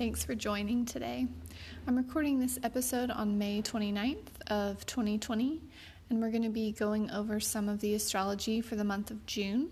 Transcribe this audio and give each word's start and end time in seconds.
thanks 0.00 0.24
for 0.24 0.34
joining 0.34 0.86
today. 0.86 1.26
I'm 1.86 1.94
recording 1.94 2.40
this 2.40 2.58
episode 2.62 3.10
on 3.10 3.36
May 3.36 3.60
29th 3.60 4.28
of 4.46 4.86
2020, 4.86 5.60
and 6.08 6.22
we're 6.22 6.30
going 6.30 6.42
to 6.42 6.48
be 6.48 6.72
going 6.72 7.10
over 7.10 7.38
some 7.38 7.68
of 7.68 7.82
the 7.82 7.92
astrology 7.92 8.62
for 8.62 8.76
the 8.76 8.82
month 8.82 9.10
of 9.10 9.26
June. 9.26 9.68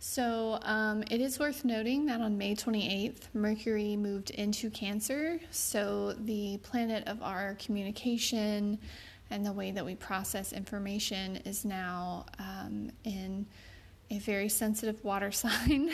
So, 0.00 0.58
um, 0.62 1.04
it 1.08 1.20
is 1.20 1.38
worth 1.38 1.64
noting 1.64 2.06
that 2.06 2.20
on 2.20 2.36
May 2.36 2.56
28th, 2.56 3.32
Mercury 3.32 3.94
moved 3.94 4.30
into 4.30 4.70
Cancer, 4.70 5.38
so 5.52 6.14
the 6.18 6.58
planet 6.64 7.06
of 7.06 7.22
our 7.22 7.54
communication 7.64 8.76
and 9.30 9.46
the 9.46 9.52
way 9.52 9.70
that 9.70 9.86
we 9.86 9.94
process 9.94 10.52
information 10.52 11.36
is 11.44 11.64
now 11.64 12.26
um, 12.40 12.90
in 13.04 13.46
a 14.10 14.18
very 14.18 14.48
sensitive 14.48 15.04
water 15.04 15.30
sign. 15.30 15.92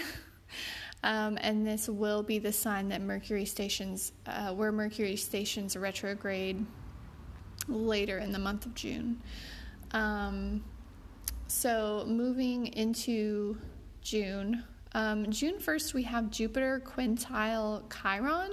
Um, 1.04 1.36
and 1.42 1.66
this 1.66 1.86
will 1.86 2.22
be 2.22 2.38
the 2.38 2.50
sign 2.50 2.88
that 2.88 3.02
Mercury 3.02 3.44
stations, 3.44 4.12
uh, 4.24 4.54
where 4.54 4.72
Mercury 4.72 5.16
stations 5.16 5.76
retrograde 5.76 6.64
later 7.68 8.18
in 8.18 8.32
the 8.32 8.38
month 8.38 8.64
of 8.64 8.74
June. 8.74 9.20
Um, 9.90 10.64
so 11.46 12.04
moving 12.08 12.68
into 12.68 13.58
June, 14.00 14.64
um, 14.92 15.30
June 15.30 15.56
1st, 15.58 15.92
we 15.92 16.04
have 16.04 16.30
Jupiter 16.30 16.82
quintile 16.82 17.82
Chiron. 17.92 18.52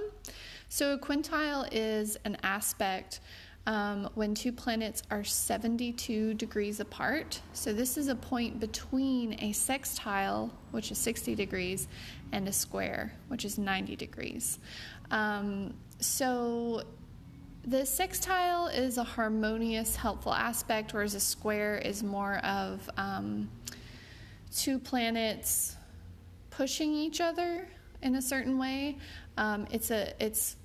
So, 0.68 0.94
a 0.94 0.98
quintile 0.98 1.68
is 1.70 2.18
an 2.24 2.36
aspect 2.42 3.20
um, 3.66 4.08
when 4.14 4.34
two 4.34 4.52
planets 4.52 5.02
are 5.10 5.22
72 5.22 6.34
degrees 6.34 6.80
apart. 6.80 7.40
So, 7.52 7.72
this 7.72 7.96
is 7.96 8.08
a 8.08 8.14
point 8.14 8.58
between 8.58 9.34
a 9.40 9.52
sextile, 9.52 10.50
which 10.72 10.90
is 10.90 10.98
60 10.98 11.34
degrees, 11.34 11.86
and 12.32 12.48
a 12.48 12.52
square, 12.52 13.12
which 13.28 13.44
is 13.44 13.58
90 13.58 13.96
degrees. 13.96 14.58
Um, 15.10 15.74
so, 16.00 16.82
the 17.64 17.86
sextile 17.86 18.66
is 18.66 18.98
a 18.98 19.04
harmonious, 19.04 19.94
helpful 19.94 20.34
aspect, 20.34 20.92
whereas 20.92 21.14
a 21.14 21.20
square 21.20 21.76
is 21.76 22.02
more 22.02 22.38
of 22.38 22.90
um, 22.96 23.48
two 24.52 24.80
planets 24.80 25.76
pushing 26.50 26.92
each 26.92 27.20
other 27.20 27.68
in 28.02 28.16
a 28.16 28.22
certain 28.22 28.58
way. 28.58 28.98
Um, 29.36 29.66
it's 29.70 29.90
a 29.92 30.12
it's 30.22 30.56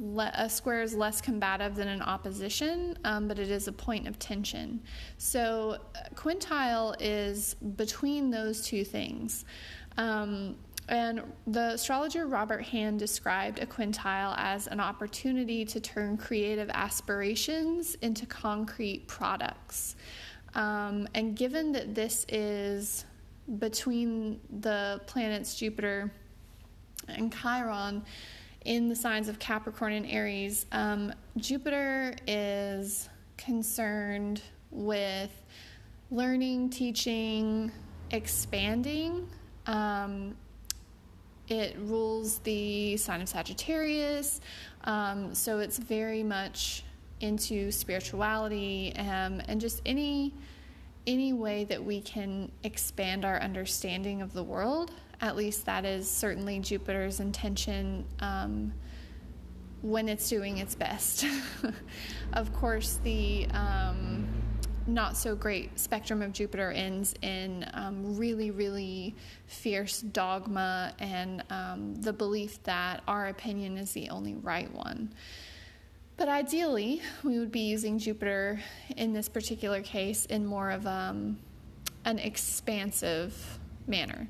le- 0.00 0.32
a 0.34 0.48
square 0.48 0.82
is 0.82 0.94
less 0.94 1.20
combative 1.20 1.76
than 1.76 1.88
an 1.88 2.02
opposition, 2.02 2.98
um, 3.04 3.28
but 3.28 3.38
it 3.38 3.50
is 3.50 3.68
a 3.68 3.72
point 3.72 4.08
of 4.08 4.18
tension. 4.18 4.80
So, 5.18 5.78
uh, 5.94 5.98
quintile 6.14 6.96
is 6.98 7.54
between 7.54 8.30
those 8.30 8.62
two 8.62 8.84
things. 8.84 9.44
Um, 9.98 10.56
and 10.88 11.22
the 11.46 11.74
astrologer 11.74 12.26
Robert 12.26 12.62
Hand 12.62 12.98
described 12.98 13.60
a 13.60 13.66
quintile 13.66 14.34
as 14.36 14.66
an 14.66 14.80
opportunity 14.80 15.64
to 15.66 15.80
turn 15.80 16.16
creative 16.16 16.68
aspirations 16.74 17.94
into 17.96 18.26
concrete 18.26 19.06
products. 19.06 19.94
Um, 20.54 21.06
and 21.14 21.36
given 21.36 21.70
that 21.72 21.94
this 21.94 22.26
is 22.28 23.04
between 23.58 24.40
the 24.60 25.00
planets 25.06 25.54
Jupiter 25.54 26.10
and 27.06 27.32
Chiron, 27.32 28.02
in 28.64 28.88
the 28.88 28.96
signs 28.96 29.28
of 29.28 29.38
Capricorn 29.38 29.92
and 29.92 30.06
Aries, 30.06 30.66
um, 30.72 31.12
Jupiter 31.36 32.14
is 32.26 33.08
concerned 33.36 34.42
with 34.70 35.30
learning, 36.10 36.70
teaching, 36.70 37.72
expanding. 38.10 39.28
Um, 39.66 40.36
it 41.48 41.76
rules 41.80 42.38
the 42.40 42.96
sign 42.96 43.22
of 43.22 43.28
Sagittarius, 43.28 44.40
um, 44.84 45.34
so 45.34 45.58
it's 45.58 45.78
very 45.78 46.22
much 46.22 46.84
into 47.20 47.70
spirituality 47.70 48.94
um, 48.96 49.42
and 49.48 49.60
just 49.60 49.82
any 49.84 50.32
any 51.06 51.32
way 51.32 51.64
that 51.64 51.82
we 51.82 52.00
can 52.00 52.52
expand 52.62 53.24
our 53.24 53.40
understanding 53.40 54.20
of 54.20 54.32
the 54.32 54.42
world. 54.42 54.92
At 55.20 55.36
least 55.36 55.66
that 55.66 55.84
is 55.84 56.10
certainly 56.10 56.60
Jupiter's 56.60 57.20
intention 57.20 58.06
um, 58.20 58.72
when 59.82 60.08
it's 60.08 60.28
doing 60.28 60.58
its 60.58 60.74
best. 60.74 61.26
of 62.32 62.52
course, 62.52 62.98
the 63.02 63.46
um, 63.52 64.26
not 64.86 65.16
so 65.16 65.34
great 65.34 65.78
spectrum 65.78 66.22
of 66.22 66.32
Jupiter 66.32 66.70
ends 66.72 67.14
in 67.22 67.68
um, 67.74 68.16
really, 68.16 68.50
really 68.50 69.14
fierce 69.46 70.00
dogma 70.00 70.94
and 70.98 71.44
um, 71.50 71.94
the 71.96 72.12
belief 72.12 72.62
that 72.64 73.02
our 73.06 73.28
opinion 73.28 73.78
is 73.78 73.92
the 73.92 74.10
only 74.10 74.34
right 74.34 74.72
one. 74.74 75.12
But 76.16 76.28
ideally, 76.28 77.00
we 77.22 77.38
would 77.38 77.52
be 77.52 77.60
using 77.60 77.98
Jupiter 77.98 78.60
in 78.96 79.12
this 79.12 79.28
particular 79.28 79.82
case 79.82 80.26
in 80.26 80.44
more 80.44 80.70
of 80.70 80.86
um, 80.86 81.38
an 82.04 82.18
expansive 82.18 83.58
manner. 83.86 84.28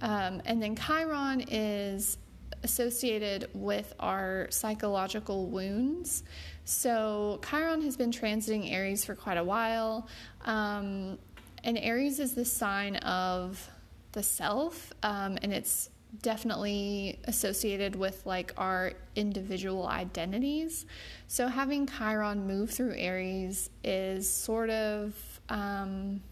Um, 0.00 0.42
and 0.44 0.62
then 0.62 0.76
Chiron 0.76 1.44
is 1.48 2.18
associated 2.62 3.48
with 3.54 3.92
our 4.00 4.48
psychological 4.50 5.46
wounds. 5.46 6.22
So 6.64 7.40
Chiron 7.48 7.82
has 7.82 7.96
been 7.96 8.10
transiting 8.10 8.72
Aries 8.72 9.04
for 9.04 9.14
quite 9.14 9.38
a 9.38 9.44
while. 9.44 10.08
Um, 10.44 11.18
and 11.64 11.78
Aries 11.78 12.20
is 12.20 12.34
the 12.34 12.44
sign 12.44 12.96
of 12.96 13.70
the 14.12 14.22
self, 14.22 14.92
um, 15.02 15.38
and 15.42 15.52
it's 15.52 15.90
definitely 16.22 17.18
associated 17.24 17.96
with 17.96 18.24
like 18.24 18.52
our 18.56 18.92
individual 19.14 19.86
identities. 19.86 20.86
So 21.26 21.48
having 21.48 21.86
Chiron 21.86 22.46
move 22.46 22.70
through 22.70 22.94
Aries 22.96 23.68
is 23.84 24.30
sort 24.30 24.70
of 24.70 25.14
um, 25.48 26.22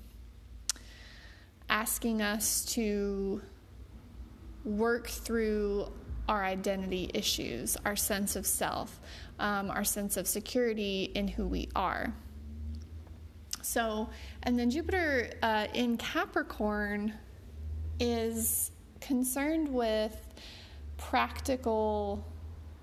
asking 1.68 2.22
us 2.22 2.64
to 2.66 3.42
work 4.64 5.08
through 5.08 5.92
our 6.28 6.44
identity 6.44 7.10
issues, 7.12 7.76
our 7.84 7.96
sense 7.96 8.34
of 8.36 8.46
self, 8.46 9.00
um, 9.38 9.70
our 9.70 9.84
sense 9.84 10.16
of 10.16 10.26
security 10.26 11.12
in 11.14 11.28
who 11.28 11.46
we 11.46 11.68
are. 11.76 12.14
So, 13.62 14.08
and 14.42 14.58
then 14.58 14.70
Jupiter 14.70 15.30
uh, 15.42 15.66
in 15.74 15.96
Capricorn 15.96 17.14
is 17.98 18.70
concerned 19.00 19.68
with 19.68 20.16
practical 20.96 22.26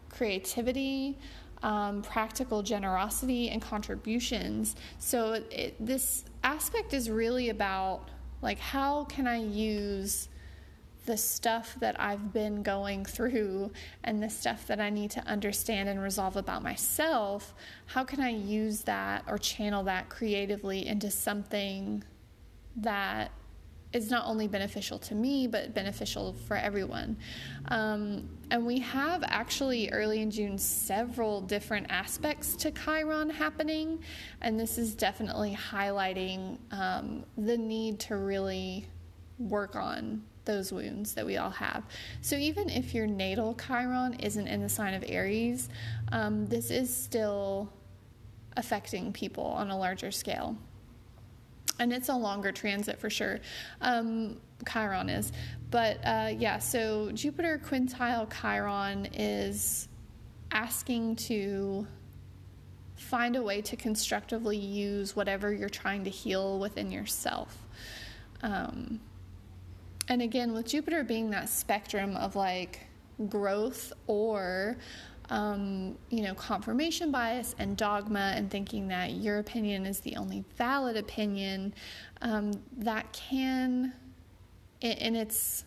creativity, 0.09 1.17
um, 1.63 2.01
practical 2.01 2.63
generosity, 2.63 3.49
and 3.49 3.61
contributions. 3.61 4.75
So, 4.99 5.43
it, 5.51 5.75
this 5.79 6.25
aspect 6.43 6.93
is 6.93 7.09
really 7.09 7.49
about 7.49 8.09
like, 8.41 8.57
how 8.57 9.03
can 9.05 9.27
I 9.27 9.37
use 9.37 10.27
the 11.11 11.17
stuff 11.17 11.75
that 11.81 11.99
I've 11.99 12.31
been 12.31 12.63
going 12.63 13.03
through 13.03 13.73
and 14.05 14.23
the 14.23 14.29
stuff 14.29 14.65
that 14.67 14.79
I 14.79 14.89
need 14.89 15.11
to 15.11 15.19
understand 15.27 15.89
and 15.89 16.01
resolve 16.01 16.37
about 16.37 16.63
myself, 16.63 17.53
how 17.85 18.05
can 18.05 18.21
I 18.21 18.29
use 18.29 18.83
that 18.83 19.25
or 19.27 19.37
channel 19.37 19.83
that 19.83 20.07
creatively 20.07 20.87
into 20.87 21.11
something 21.11 22.01
that 22.77 23.31
is 23.91 24.09
not 24.09 24.25
only 24.25 24.47
beneficial 24.47 24.99
to 24.99 25.13
me, 25.13 25.47
but 25.47 25.73
beneficial 25.73 26.33
for 26.47 26.55
everyone. 26.55 27.17
Um, 27.67 28.29
and 28.49 28.65
we 28.65 28.79
have 28.79 29.21
actually 29.25 29.89
early 29.89 30.21
in 30.21 30.31
June 30.31 30.57
several 30.57 31.41
different 31.41 31.87
aspects 31.89 32.55
to 32.55 32.71
Chiron 32.71 33.29
happening, 33.29 33.99
and 34.39 34.57
this 34.57 34.77
is 34.77 34.95
definitely 34.95 35.57
highlighting 35.71 36.57
um, 36.71 37.25
the 37.37 37.57
need 37.57 37.99
to 37.99 38.15
really 38.15 38.87
work 39.39 39.75
on 39.75 40.23
those 40.45 40.71
wounds 40.71 41.13
that 41.13 41.25
we 41.25 41.37
all 41.37 41.49
have. 41.49 41.83
So 42.21 42.35
even 42.35 42.69
if 42.69 42.93
your 42.93 43.07
natal 43.07 43.55
Chiron 43.55 44.13
isn't 44.15 44.47
in 44.47 44.61
the 44.61 44.69
sign 44.69 44.93
of 44.93 45.03
Aries, 45.07 45.69
um, 46.11 46.47
this 46.47 46.71
is 46.71 46.95
still 46.95 47.71
affecting 48.57 49.13
people 49.13 49.45
on 49.45 49.69
a 49.69 49.77
larger 49.77 50.11
scale. 50.11 50.57
And 51.79 51.93
it's 51.93 52.09
a 52.09 52.15
longer 52.15 52.51
transit 52.51 52.99
for 52.99 53.09
sure. 53.09 53.39
Um, 53.81 54.37
Chiron 54.71 55.09
is. 55.09 55.31
But 55.69 55.99
uh, 56.03 56.31
yeah, 56.37 56.59
so 56.59 57.11
Jupiter 57.11 57.59
quintile 57.63 58.29
Chiron 58.29 59.07
is 59.13 59.87
asking 60.51 61.15
to 61.15 61.87
find 62.95 63.35
a 63.35 63.41
way 63.41 63.61
to 63.61 63.75
constructively 63.75 64.57
use 64.57 65.15
whatever 65.15 65.51
you're 65.51 65.69
trying 65.69 66.03
to 66.03 66.09
heal 66.09 66.59
within 66.59 66.91
yourself. 66.91 67.57
Um, 68.43 68.99
and 70.11 70.21
again, 70.21 70.51
with 70.51 70.65
Jupiter 70.67 71.05
being 71.05 71.29
that 71.29 71.47
spectrum 71.47 72.17
of 72.17 72.35
like 72.35 72.81
growth 73.29 73.93
or 74.07 74.75
um, 75.29 75.97
you 76.09 76.23
know, 76.23 76.33
confirmation 76.33 77.11
bias 77.11 77.55
and 77.57 77.77
dogma, 77.77 78.33
and 78.35 78.51
thinking 78.51 78.89
that 78.89 79.11
your 79.11 79.39
opinion 79.39 79.85
is 79.85 80.01
the 80.01 80.17
only 80.17 80.43
valid 80.57 80.97
opinion, 80.97 81.73
um, 82.21 82.51
that 82.79 83.13
can, 83.13 83.93
in, 84.81 85.15
it's, 85.15 85.63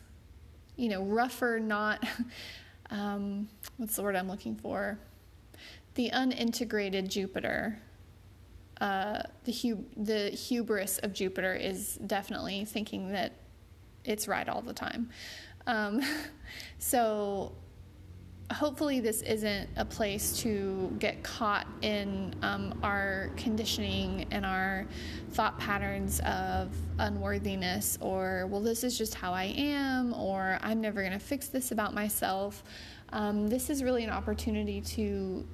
you 0.77 0.91
know, 0.91 1.03
rougher, 1.05 1.59
not 1.59 2.07
um, 2.91 3.49
what's 3.79 3.97
the 3.97 4.03
word 4.03 4.15
I'm 4.15 4.29
looking 4.29 4.57
for? 4.57 4.99
The 5.95 6.11
unintegrated 6.11 7.09
Jupiter. 7.09 7.81
Uh, 8.83 9.23
the 9.45 9.53
hu- 9.53 9.87
the 9.97 10.29
hubris 10.29 10.99
of 10.99 11.15
Jupiter 11.15 11.55
is 11.55 11.99
definitely 12.07 12.67
thinking 12.67 13.13
that 13.13 13.33
it's 14.05 14.29
right 14.29 14.49
all 14.49 14.63
the 14.63 14.73
time. 14.75 15.11
Um, 15.67 16.01
so 16.79 17.53
hopefully 18.53 19.01
this 19.01 19.23
isn't 19.23 19.69
a 19.77 19.85
place 19.85 20.39
to 20.41 20.95
get 20.99 21.23
caught 21.23 21.67
in 21.83 22.35
um, 22.43 22.79
our 22.83 23.31
conditioning 23.37 24.27
and 24.31 24.45
our 24.45 24.87
thought 25.31 25.59
patterns 25.59 26.21
of 26.27 26.71
unworthiness 26.99 27.97
or 28.01 28.47
well 28.51 28.61
this 28.61 28.85
is 28.85 28.99
just 28.99 29.15
how 29.15 29.33
i 29.33 29.45
am 29.45 30.13
or 30.15 30.59
i'm 30.61 30.81
never 30.81 31.01
going 31.01 31.13
to 31.13 31.19
fix 31.19 31.49
this 31.49 31.73
about 31.73 31.95
myself 31.95 32.63
um, 33.13 33.49
this 33.49 33.71
is 33.71 33.83
really 33.83 34.05
an 34.05 34.11
opportunity 34.11 34.81
to 34.81 35.47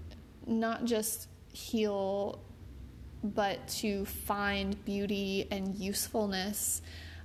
not 0.46 0.84
just 0.84 1.28
heal 1.52 2.40
but 3.22 3.66
to 3.68 4.04
find 4.04 4.82
beauty 4.84 5.46
and 5.50 5.76
usefulness 5.76 6.82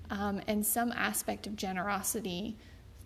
um, 0.10 0.42
and 0.48 0.66
some 0.66 0.92
aspect 0.92 1.48
of 1.48 1.56
generosity 1.56 2.57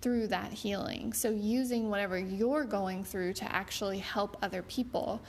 through 0.01 0.27
that 0.27 0.51
healing. 0.51 1.13
So, 1.13 1.29
using 1.29 1.89
whatever 1.89 2.17
you're 2.17 2.63
going 2.63 3.03
through 3.03 3.33
to 3.33 3.55
actually 3.55 3.99
help 3.99 4.37
other 4.41 4.63
people. 4.63 5.21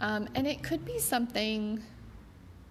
Um, 0.00 0.28
and 0.34 0.46
it 0.46 0.62
could 0.62 0.84
be 0.84 0.98
something 0.98 1.82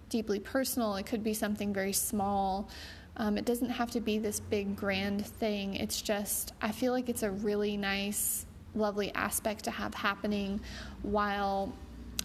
deeply 0.08 0.40
personal, 0.40 0.96
it 0.96 1.06
could 1.06 1.22
be 1.22 1.34
something 1.34 1.72
very 1.72 1.92
small. 1.92 2.68
Um, 3.16 3.36
it 3.36 3.44
doesn't 3.44 3.70
have 3.70 3.90
to 3.92 4.00
be 4.00 4.18
this 4.18 4.38
big, 4.38 4.76
grand 4.76 5.26
thing. 5.26 5.74
It's 5.74 6.00
just, 6.00 6.52
I 6.62 6.70
feel 6.70 6.92
like 6.92 7.08
it's 7.08 7.24
a 7.24 7.30
really 7.30 7.76
nice, 7.76 8.46
lovely 8.76 9.12
aspect 9.14 9.64
to 9.64 9.72
have 9.72 9.92
happening 9.92 10.60
while 11.02 11.72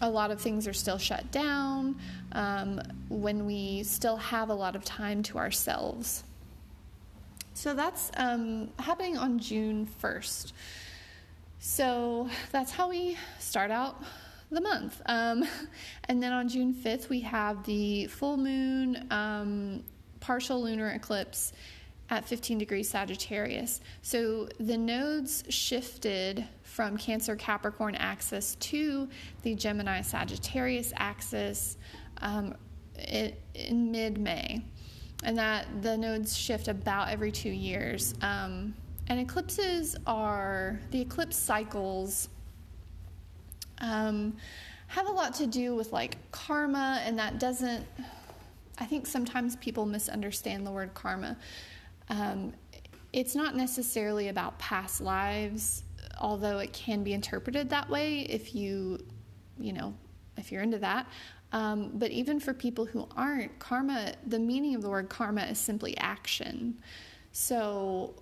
a 0.00 0.08
lot 0.08 0.30
of 0.30 0.40
things 0.40 0.66
are 0.66 0.72
still 0.72 0.98
shut 0.98 1.30
down, 1.30 1.96
um, 2.32 2.80
when 3.08 3.46
we 3.46 3.82
still 3.84 4.16
have 4.16 4.48
a 4.48 4.54
lot 4.54 4.76
of 4.76 4.84
time 4.84 5.22
to 5.24 5.38
ourselves. 5.38 6.24
So 7.54 7.72
that's 7.72 8.10
um, 8.16 8.70
happening 8.78 9.16
on 9.16 9.38
June 9.38 9.88
1st. 10.02 10.52
So 11.60 12.28
that's 12.50 12.72
how 12.72 12.90
we 12.90 13.16
start 13.38 13.70
out 13.70 14.02
the 14.50 14.60
month. 14.60 15.00
Um, 15.06 15.44
and 16.08 16.22
then 16.22 16.32
on 16.32 16.48
June 16.48 16.74
5th, 16.74 17.08
we 17.08 17.20
have 17.20 17.64
the 17.64 18.06
full 18.08 18.36
moon 18.36 19.06
um, 19.10 19.84
partial 20.20 20.62
lunar 20.62 20.90
eclipse 20.90 21.52
at 22.10 22.26
15 22.26 22.58
degrees 22.58 22.88
Sagittarius. 22.88 23.80
So 24.02 24.48
the 24.58 24.76
nodes 24.76 25.44
shifted 25.48 26.46
from 26.74 26.96
Cancer 26.96 27.36
Capricorn 27.36 27.94
axis 27.94 28.56
to 28.56 29.08
the 29.42 29.54
Gemini 29.54 30.00
Sagittarius 30.00 30.92
axis 30.96 31.76
um, 32.20 32.56
in, 32.98 33.32
in 33.54 33.92
mid 33.92 34.18
May 34.18 34.60
and 35.22 35.38
that 35.38 35.66
the 35.82 35.96
nodes 35.96 36.36
shift 36.36 36.66
about 36.66 37.10
every 37.10 37.30
two 37.30 37.50
years. 37.50 38.14
Um, 38.22 38.74
and 39.06 39.20
eclipses 39.20 39.94
are 40.04 40.80
the 40.90 41.00
eclipse 41.00 41.36
cycles 41.36 42.28
um, 43.78 44.36
have 44.88 45.06
a 45.06 45.12
lot 45.12 45.32
to 45.34 45.46
do 45.46 45.76
with 45.76 45.92
like 45.92 46.16
karma, 46.32 47.00
and 47.04 47.16
that 47.20 47.38
doesn't. 47.38 47.86
I 48.78 48.84
think 48.84 49.06
sometimes 49.06 49.54
people 49.56 49.86
misunderstand 49.86 50.66
the 50.66 50.72
word 50.72 50.92
karma. 50.94 51.36
Um, 52.08 52.52
it's 53.12 53.36
not 53.36 53.54
necessarily 53.54 54.28
about 54.28 54.58
past 54.58 55.00
lives, 55.00 55.83
although 56.18 56.58
it 56.58 56.72
can 56.72 57.02
be 57.02 57.12
interpreted 57.12 57.70
that 57.70 57.88
way 57.88 58.20
if 58.20 58.54
you, 58.54 59.04
you 59.58 59.72
know, 59.72 59.94
if 60.36 60.50
you're 60.50 60.62
into 60.62 60.78
that. 60.78 61.06
Um, 61.52 61.92
but 61.94 62.10
even 62.10 62.40
for 62.40 62.52
people 62.52 62.84
who 62.84 63.08
aren't, 63.16 63.58
karma, 63.58 64.14
the 64.26 64.38
meaning 64.38 64.74
of 64.74 64.82
the 64.82 64.90
word 64.90 65.08
karma 65.08 65.42
is 65.42 65.58
simply 65.58 65.96
action. 65.98 66.78
So 67.32 68.14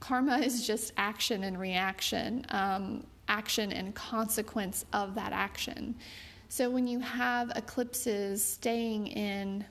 karma 0.00 0.38
is 0.38 0.66
just 0.66 0.92
action 0.96 1.44
and 1.44 1.58
reaction, 1.60 2.46
um, 2.48 3.06
action 3.28 3.72
and 3.72 3.94
consequence 3.94 4.86
of 4.92 5.14
that 5.16 5.32
action. 5.32 5.96
So 6.48 6.70
when 6.70 6.86
you 6.86 6.98
have 7.00 7.52
eclipses 7.56 8.42
staying 8.42 9.08
in 9.08 9.66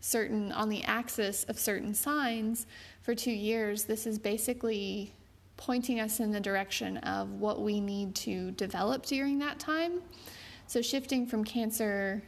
certain 0.00 0.52
on 0.52 0.68
the 0.68 0.84
axis 0.84 1.42
of 1.44 1.58
certain 1.58 1.94
signs 1.94 2.66
for 3.02 3.12
two 3.12 3.32
years, 3.32 3.84
this 3.84 4.06
is 4.06 4.20
basically 4.20 5.12
pointing 5.56 6.00
us 6.00 6.20
in 6.20 6.30
the 6.30 6.40
direction 6.40 6.98
of 6.98 7.32
what 7.32 7.62
we 7.62 7.80
need 7.80 8.14
to 8.14 8.50
develop 8.52 9.06
during 9.06 9.38
that 9.38 9.58
time. 9.58 10.00
So 10.66 10.82
shifting 10.82 11.26
from 11.26 11.44
Cancer 11.44 12.22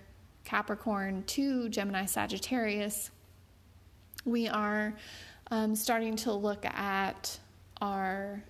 Capricorn 0.44 1.24
to 1.28 1.68
Gemini 1.68 2.06
Sagittarius, 2.06 3.10
we 4.24 4.48
are 4.48 4.94
um, 5.50 5.74
starting 5.74 6.16
to 6.16 6.32
look 6.32 6.64
at 6.64 7.38
our 7.80 8.42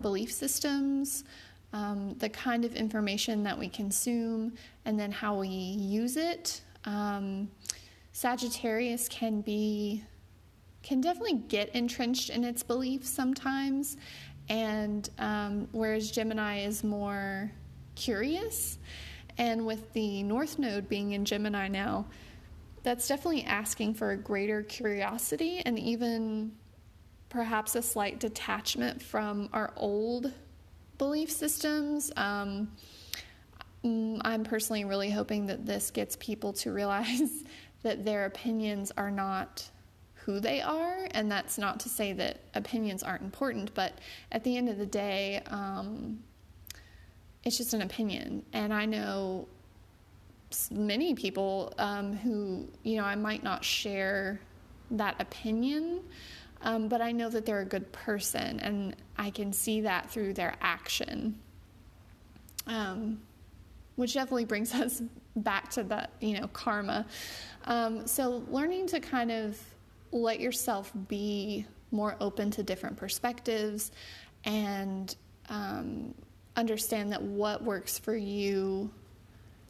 belief 0.00 0.32
systems, 0.32 1.24
um, 1.72 2.14
the 2.18 2.28
kind 2.28 2.64
of 2.64 2.74
information 2.74 3.42
that 3.44 3.58
we 3.58 3.68
consume, 3.68 4.52
and 4.84 4.98
then 4.98 5.12
how 5.12 5.38
we 5.38 5.48
use 5.48 6.16
it. 6.16 6.62
Um, 6.84 7.50
Sagittarius 8.12 9.08
can 9.08 9.40
be 9.40 10.02
can 10.82 11.00
definitely 11.00 11.42
get 11.48 11.70
entrenched 11.74 12.30
in 12.30 12.44
its 12.44 12.62
beliefs 12.62 13.08
sometimes, 13.08 13.96
and 14.48 15.08
um, 15.18 15.68
whereas 15.72 16.10
Gemini 16.10 16.60
is 16.60 16.82
more 16.82 17.50
curious 17.94 18.78
and 19.40 19.64
with 19.64 19.92
the 19.94 20.22
North 20.22 20.58
Node 20.58 20.86
being 20.86 21.12
in 21.12 21.24
Gemini 21.24 21.66
now, 21.66 22.06
that's 22.82 23.08
definitely 23.08 23.44
asking 23.44 23.94
for 23.94 24.10
a 24.10 24.16
greater 24.16 24.62
curiosity 24.62 25.62
and 25.64 25.78
even 25.78 26.52
perhaps 27.30 27.74
a 27.74 27.80
slight 27.80 28.20
detachment 28.20 29.00
from 29.00 29.48
our 29.54 29.72
old 29.76 30.30
belief 30.98 31.30
systems. 31.30 32.12
Um, 32.16 32.70
mm, 33.82 34.20
I'm 34.22 34.44
personally 34.44 34.84
really 34.84 35.10
hoping 35.10 35.46
that 35.46 35.64
this 35.64 35.90
gets 35.90 36.16
people 36.16 36.52
to 36.54 36.70
realize 36.70 37.44
that 37.82 38.04
their 38.04 38.26
opinions 38.26 38.92
are 38.96 39.10
not 39.10 39.70
who 40.24 40.40
they 40.40 40.60
are, 40.60 41.08
and 41.12 41.30
that's 41.30 41.58
not 41.58 41.80
to 41.80 41.88
say 41.88 42.12
that 42.12 42.40
opinions 42.54 43.02
aren't 43.02 43.22
important, 43.22 43.74
but 43.74 43.94
at 44.32 44.44
the 44.44 44.56
end 44.56 44.68
of 44.68 44.78
the 44.78 44.86
day, 44.86 45.42
um, 45.46 46.22
it's 47.44 47.56
just 47.56 47.74
an 47.74 47.82
opinion. 47.82 48.44
And 48.52 48.72
I 48.72 48.84
know 48.84 49.48
many 50.70 51.14
people 51.14 51.72
um, 51.78 52.16
who, 52.16 52.68
you 52.82 52.96
know, 52.96 53.04
I 53.04 53.14
might 53.14 53.42
not 53.42 53.64
share 53.64 54.40
that 54.90 55.16
opinion, 55.20 56.00
um, 56.62 56.88
but 56.88 57.00
I 57.00 57.12
know 57.12 57.30
that 57.30 57.46
they're 57.46 57.60
a 57.60 57.64
good 57.66 57.90
person 57.92 58.60
and 58.60 58.96
I 59.16 59.30
can 59.30 59.52
see 59.52 59.82
that 59.82 60.10
through 60.10 60.34
their 60.34 60.56
action. 60.60 61.38
Um, 62.66 63.20
which 63.96 64.14
definitely 64.14 64.44
brings 64.44 64.74
us 64.74 65.02
back 65.36 65.70
to 65.70 65.82
that, 65.84 66.10
you 66.20 66.38
know, 66.38 66.48
karma. 66.48 67.06
Um, 67.64 68.06
so 68.06 68.42
learning 68.48 68.88
to 68.88 69.00
kind 69.00 69.30
of 69.30 69.58
let 70.12 70.40
yourself 70.40 70.92
be 71.08 71.66
more 71.90 72.16
open 72.20 72.50
to 72.52 72.62
different 72.62 72.96
perspectives 72.96 73.92
and 74.44 75.14
um, 75.48 76.14
understand 76.56 77.12
that 77.12 77.22
what 77.22 77.62
works 77.62 77.98
for 77.98 78.14
you 78.14 78.90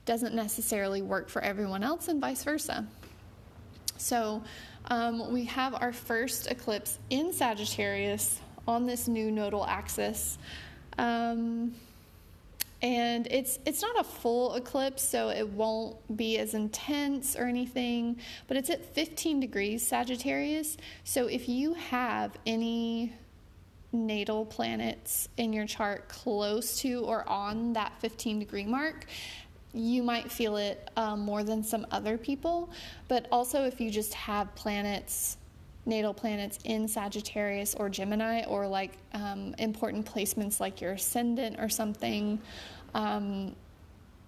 doesn't 0.05 0.35
necessarily 0.35 1.03
work 1.03 1.29
for 1.29 1.43
everyone 1.43 1.83
else, 1.83 2.09
and 2.09 2.21
vice 2.21 2.43
versa. 2.43 2.87
So, 3.97 4.43
um, 4.87 5.31
we 5.33 5.45
have 5.45 5.75
our 5.75 5.93
first 5.93 6.51
eclipse 6.51 6.99
in 7.11 7.33
Sagittarius 7.33 8.41
on 8.67 8.87
this 8.87 9.09
new 9.09 9.31
nodal 9.31 9.67
axis. 9.67 10.39
Um, 10.99 11.75
and 12.83 13.27
it's 13.31 13.59
it's 13.67 13.83
not 13.83 13.99
a 14.01 14.05
full 14.05 14.55
eclipse 14.55 15.03
so 15.03 15.29
it 15.29 15.49
won't 15.49 15.97
be 16.17 16.39
as 16.39 16.55
intense 16.55 17.37
or 17.37 17.45
anything 17.45 18.19
but 18.49 18.57
it's 18.57 18.71
at 18.71 18.85
15 18.95 19.41
degrees 19.41 19.87
sagittarius 19.87 20.77
so 21.05 21.27
if 21.27 21.49
you 21.49 21.75
have 21.75 22.33
any 22.47 23.13
natal 23.93 24.45
planets 24.45 25.29
in 25.37 25.53
your 25.53 25.67
chart 25.67 26.09
close 26.09 26.81
to 26.81 27.05
or 27.05 27.29
on 27.29 27.73
that 27.73 27.93
15 28.01 28.39
degree 28.39 28.65
mark, 28.65 29.07
you 29.73 30.03
might 30.03 30.31
feel 30.31 30.57
it 30.57 30.91
um, 30.97 31.21
more 31.21 31.45
than 31.45 31.63
some 31.63 31.87
other 31.91 32.19
people. 32.19 32.71
But 33.09 33.27
also, 33.31 33.65
if 33.65 33.81
you 33.81 33.91
just 33.91 34.15
have 34.15 34.55
planets, 34.55 35.37
natal 35.87 36.15
planets 36.15 36.59
in 36.65 36.87
Sagittarius 36.87 37.75
or 37.75 37.89
Gemini, 37.89 38.45
or 38.45 38.67
like 38.67 38.93
um, 39.15 39.55
important 39.59 40.07
placements 40.07 40.61
like 40.61 40.81
your 40.81 40.93
ascendant 40.93 41.59
or 41.59 41.69
something, 41.69 42.41
um, 42.95 43.55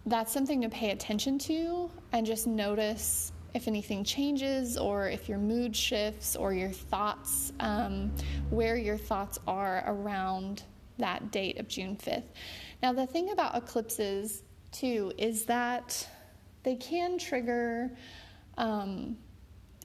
that's 0.07 0.33
something 0.33 0.61
to 0.63 0.69
pay 0.69 0.91
attention 0.91 1.39
to 1.39 1.91
and 2.13 2.27
just 2.27 2.47
notice 2.47 3.33
if 3.55 3.69
anything 3.69 4.03
changes 4.03 4.79
or 4.79 5.09
if 5.09 5.29
your 5.29 5.39
mood 5.39 5.77
shifts 5.77 6.37
or 6.37 6.53
your 6.55 6.71
thoughts, 6.71 7.53
um, 7.61 8.11
where 8.51 8.77
your 8.77 8.97
thoughts 8.97 9.39
are 9.47 9.85
around 9.87 10.63
that 10.99 11.31
date 11.31 11.59
of 11.59 11.69
June 11.69 11.97
5th. 11.97 12.25
Now, 12.83 12.93
the 12.93 13.07
thing 13.07 13.31
about 13.31 13.55
eclipses, 13.55 14.43
too, 14.71 15.13
is 15.19 15.45
that 15.47 16.09
they 16.63 16.77
can 16.77 17.19
trigger 17.19 17.91
um, 18.57 19.17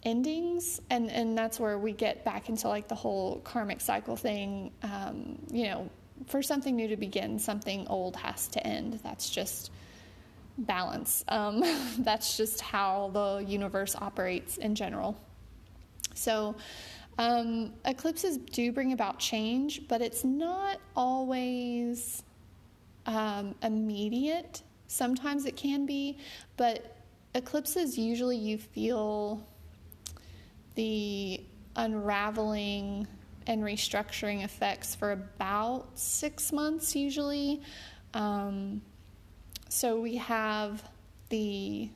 endings, 0.08 0.80
and, 0.90 1.12
and 1.12 1.38
that's 1.38 1.60
where 1.60 1.78
we 1.78 1.92
get 1.92 2.24
back 2.24 2.48
into 2.48 2.70
like 2.70 2.88
the 2.88 2.96
whole 2.96 3.40
karmic 3.42 3.82
cycle 3.82 4.16
thing. 4.16 4.72
Um, 4.82 5.38
you 5.52 5.66
know, 5.66 5.90
for 6.28 6.42
something 6.42 6.76
new 6.76 6.88
to 6.88 6.96
begin, 6.96 7.38
something 7.38 7.86
old 7.88 8.16
has 8.16 8.48
to 8.50 8.66
end. 8.66 9.02
That's 9.04 9.30
just 9.30 9.70
balance. 10.58 11.26
Um, 11.28 11.62
that's 12.00 12.38
just 12.38 12.62
how 12.62 13.12
the 13.14 13.46
universe 13.46 13.96
operates 13.98 14.58
in 14.58 14.76
general. 14.76 15.20
So, 16.14 16.56
um, 17.20 17.74
eclipses 17.84 18.38
do 18.38 18.72
bring 18.72 18.94
about 18.94 19.20
change, 19.20 19.88
but 19.90 20.02
it's 20.02 20.24
not 20.24 20.80
always 20.96 22.24
um, 23.08 23.56
immediate. 23.62 24.62
Sometimes 24.88 25.46
it 25.46 25.58
can 25.58 25.86
be, 25.86 26.18
but 26.56 26.96
eclipses 27.34 27.98
usually 27.98 28.38
you 28.38 28.58
feel 28.58 29.46
the 30.78 31.44
unraveling 31.76 33.08
and 33.48 33.64
restructuring 33.64 34.44
effects 34.44 34.94
for 34.94 35.12
about 35.12 35.88
six 35.96 36.54
months, 36.54 36.96
usually. 36.96 37.62
Um, 38.14 38.84
so 39.70 40.00
we 40.00 40.18
have 40.18 40.88
the 41.30 41.90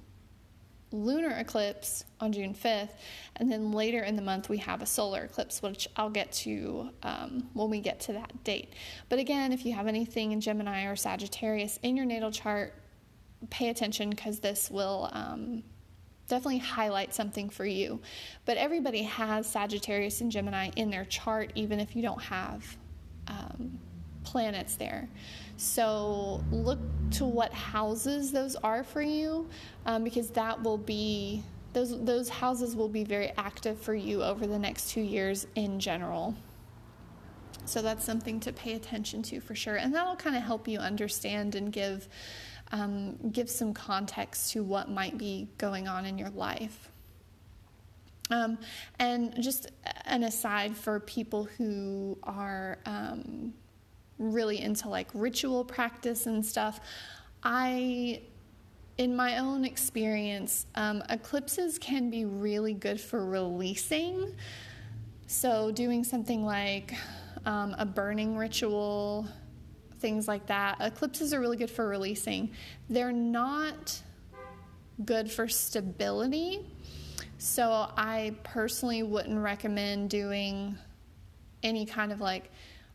lunar 0.92 1.30
eclipse 1.30 2.06
on 2.20 2.34
June 2.34 2.56
5th, 2.56 2.90
and 3.36 3.52
then 3.52 3.72
later 3.72 4.02
in 4.02 4.16
the 4.16 4.22
month 4.22 4.50
we 4.50 4.58
have 4.58 4.82
a 4.82 4.86
solar 4.88 5.26
eclipse, 5.26 5.62
which 5.62 5.88
I'll 5.96 6.10
get 6.10 6.32
to 6.34 6.90
um, 7.04 7.50
when 7.54 7.70
we 7.70 7.82
get 7.82 8.00
to 8.02 8.14
that 8.14 8.44
date. 8.44 8.74
But 9.10 9.20
again, 9.20 9.52
if 9.52 9.64
you 9.64 9.74
have 9.74 9.86
anything 9.86 10.32
in 10.32 10.42
Gemini 10.42 10.86
or 10.86 10.96
Sagittarius 10.96 11.78
in 11.84 11.96
your 11.96 12.06
natal 12.06 12.32
chart, 12.32 12.74
pay 13.52 13.70
attention 13.70 14.10
because 14.10 14.40
this 14.40 14.72
will 14.72 15.08
um, 15.14 15.64
definitely 16.32 16.60
highlight 16.60 17.14
something 17.14 17.50
for 17.50 17.66
you. 17.66 18.00
But 18.46 18.58
everybody 18.58 19.04
has 19.04 19.46
Sagittarius 19.46 20.22
and 20.22 20.32
Gemini 20.32 20.72
in 20.78 20.90
their 20.90 21.06
chart, 21.06 21.52
even 21.56 21.80
if 21.80 21.96
you 21.96 22.02
don't 22.02 22.22
have 22.22 22.78
um, 23.28 23.78
planets 24.24 24.76
there. 24.76 25.10
So 25.58 26.42
look 26.50 26.80
to 27.12 27.26
what 27.26 27.54
houses 27.54 28.32
those 28.32 28.56
are 28.56 28.84
for 28.84 29.02
you, 29.02 29.50
um, 29.86 30.04
because 30.04 30.30
that 30.32 30.64
will 30.64 30.78
be 30.78 31.44
those 31.74 32.04
those 32.04 32.30
houses 32.30 32.76
will 32.76 32.90
be 32.90 33.04
very 33.04 33.32
active 33.38 33.80
for 33.80 33.94
you 33.94 34.24
over 34.24 34.48
the 34.48 34.60
next 34.60 34.90
two 34.90 35.02
years 35.02 35.48
in 35.56 35.80
general. 35.80 36.34
So 37.66 37.82
that's 37.82 38.04
something 38.04 38.40
to 38.42 38.52
pay 38.54 38.74
attention 38.74 39.22
to 39.24 39.40
for 39.42 39.54
sure, 39.54 39.76
and 39.76 39.94
that'll 39.94 40.16
kind 40.16 40.36
of 40.36 40.44
help 40.44 40.68
you 40.68 40.80
understand 40.80 41.56
and 41.56 41.72
give 41.72 42.08
um, 42.72 43.18
give 43.32 43.50
some 43.50 43.74
context 43.74 44.54
to 44.54 44.64
what 44.64 44.90
might 44.90 45.18
be 45.18 45.48
going 45.58 45.88
on 45.88 46.06
in 46.06 46.18
your 46.18 46.30
life. 46.30 46.90
Um, 48.30 48.58
and 48.98 49.42
just 49.42 49.70
an 50.06 50.24
aside 50.24 50.76
for 50.76 51.02
people 51.02 51.44
who 51.58 52.18
are 52.24 52.80
um, 52.86 53.54
really 54.18 54.62
into 54.62 54.88
like 54.88 55.10
ritual 55.14 55.66
practice 55.66 56.28
and 56.28 56.46
stuff, 56.46 56.80
I, 57.44 58.22
in 58.98 59.16
my 59.16 59.40
own 59.40 59.66
experience, 59.66 60.66
um, 60.76 61.04
eclipses 61.10 61.78
can 61.78 62.10
be 62.10 62.24
really 62.24 62.74
good 62.74 63.02
for 63.02 63.26
releasing. 63.26 64.34
So, 65.28 65.72
doing 65.72 66.04
something 66.04 66.46
like 66.46 66.94
um, 67.46 67.76
a 67.78 67.86
burning 67.86 68.38
ritual, 68.38 69.28
things 70.02 70.28
like 70.28 70.48
that. 70.48 70.78
Eclipses 70.82 71.34
are 71.34 71.40
really 71.40 71.58
good 71.58 71.72
for 71.72 71.88
releasing. 71.88 72.52
They're 72.90 73.12
not 73.12 74.02
good 75.06 75.32
for 75.32 75.48
stability. 75.48 76.66
So 77.38 77.90
I 77.98 78.36
personally 78.44 79.04
wouldn't 79.04 79.40
recommend 79.40 80.10
doing 80.10 80.78
any 81.64 81.86
kind 81.86 82.12
of 82.12 82.22
like 82.22 82.52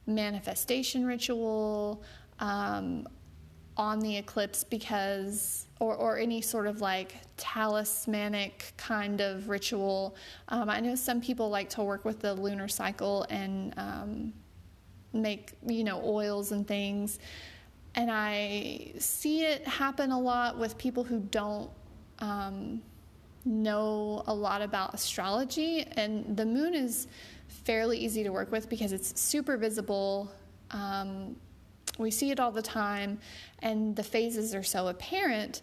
manifestation 0.06 1.04
ritual 1.04 2.02
um, 2.38 3.08
on 3.76 4.00
the 4.00 4.16
eclipse 4.16 4.64
because, 4.64 5.66
or, 5.80 5.94
or 5.96 6.16
any 6.16 6.40
sort 6.40 6.66
of 6.66 6.80
like 6.80 7.16
talismanic 7.36 8.72
kind 8.76 9.20
of 9.20 9.48
ritual. 9.48 10.16
Um, 10.48 10.70
I 10.70 10.80
know 10.80 10.94
some 10.94 11.20
people 11.20 11.50
like 11.50 11.68
to 11.70 11.82
work 11.82 12.04
with 12.04 12.20
the 12.20 12.34
lunar 12.34 12.68
cycle 12.68 13.26
and 13.28 13.74
um, 13.76 14.32
make, 15.22 15.52
you 15.66 15.84
know, 15.84 16.00
oils 16.04 16.52
and 16.52 16.66
things. 16.66 17.18
And 17.94 18.10
I 18.10 18.92
see 18.98 19.44
it 19.44 19.66
happen 19.66 20.10
a 20.10 20.20
lot 20.20 20.58
with 20.58 20.76
people 20.76 21.02
who 21.02 21.20
don't 21.20 21.70
um, 22.18 22.82
know 23.44 24.22
a 24.26 24.34
lot 24.34 24.60
about 24.60 24.92
astrology. 24.92 25.86
And 25.92 26.36
the 26.36 26.44
moon 26.44 26.74
is 26.74 27.06
fairly 27.48 27.98
easy 27.98 28.22
to 28.22 28.30
work 28.30 28.52
with 28.52 28.68
because 28.68 28.92
it's 28.92 29.18
super 29.18 29.56
visible. 29.56 30.30
Um, 30.70 31.36
we 31.98 32.10
see 32.10 32.30
it 32.30 32.40
all 32.40 32.52
the 32.52 32.62
time, 32.62 33.18
and 33.60 33.96
the 33.96 34.02
phases 34.02 34.54
are 34.54 34.62
so 34.62 34.88
apparent. 34.88 35.62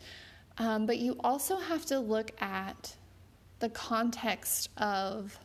Um, 0.57 0.86
but 0.86 0.98
you 0.98 1.17
also 1.24 1.57
have 1.57 1.86
to 1.88 2.00
look 2.00 2.31
at 2.41 2.95
the 3.60 3.69
context 3.69 4.69
of 4.77 5.38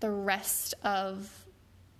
the 0.00 0.10
rest 0.10 0.74
of 0.82 1.45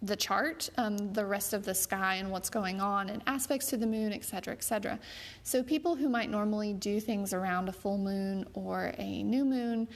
the 0.03 0.17
chart, 0.17 0.69
um, 0.77 0.97
the 1.13 1.25
rest 1.25 1.53
of 1.53 1.65
the 1.65 1.75
sky 1.75 2.17
and 2.17 2.31
what's 2.31 2.51
going 2.51 2.81
on, 2.81 3.09
and 3.09 3.23
aspects 3.27 3.67
to 3.67 3.77
the 3.77 3.87
moon, 3.87 4.13
et 4.13 4.25
cetera, 4.25 4.53
et 4.53 4.63
cetera. 4.63 4.99
So, 5.43 5.63
people 5.63 5.97
who 5.97 6.09
might 6.09 6.31
normally 6.31 6.75
do 6.75 7.01
things 7.01 7.33
around 7.33 7.69
a 7.69 7.73
full 7.73 7.99
moon 7.99 8.47
or 8.55 8.93
a 8.99 9.23
new 9.23 9.45
moon 9.45 9.89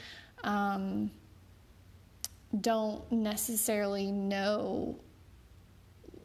um, 0.43 1.11
don't 2.61 3.11
necessarily 3.13 4.11
know 4.11 4.99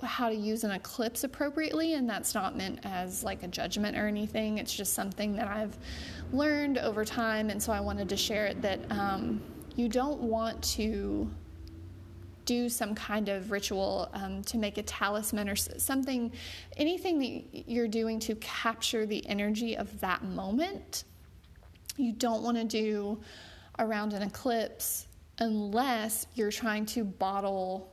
how 0.04 0.30
to 0.30 0.36
use 0.36 0.64
an 0.64 0.72
eclipse 0.72 1.24
appropriately, 1.24 1.94
and 1.94 2.10
that's 2.10 2.34
not 2.34 2.56
meant 2.56 2.80
as 2.84 3.24
like 3.24 3.44
a 3.44 3.48
judgment 3.48 3.98
or 3.98 4.08
anything. 4.08 4.58
It's 4.58 4.74
just 4.74 4.94
something 4.94 5.36
that 5.36 5.48
I've 5.48 5.78
learned 6.32 6.78
over 6.78 7.06
time, 7.06 7.50
and 7.50 7.62
so 7.62 7.72
I 7.72 7.80
wanted 7.80 8.10
to 8.10 8.18
share 8.18 8.46
it 8.46 8.62
that 8.62 8.80
um, 8.92 9.42
you 9.76 9.90
don't 9.90 10.22
want 10.22 10.64
to 10.64 11.30
do 12.46 12.70
some 12.70 12.96
kind 12.96 13.30
of 13.30 13.52
ritual 13.52 14.10
um, 14.14 14.44
to 14.44 14.58
make 14.58 14.78
a 14.78 14.84
talisman 14.84 15.50
or 15.50 15.56
something, 15.56 16.32
anything 16.78 17.20
that 17.20 17.70
you're 17.70 17.88
doing 17.88 18.20
to 18.20 18.36
capture 18.36 19.06
the 19.06 19.28
energy 19.28 19.76
of 19.76 20.00
that 20.00 20.24
moment. 20.24 21.04
You 21.98 22.14
don't 22.14 22.44
want 22.44 22.58
to 22.58 22.64
do 22.64 23.20
around 23.80 24.14
an 24.14 24.22
eclipse 24.22 25.08
unless 25.40 26.28
you're 26.36 26.52
trying 26.52 26.86
to 26.86 27.04
bottle 27.04 27.92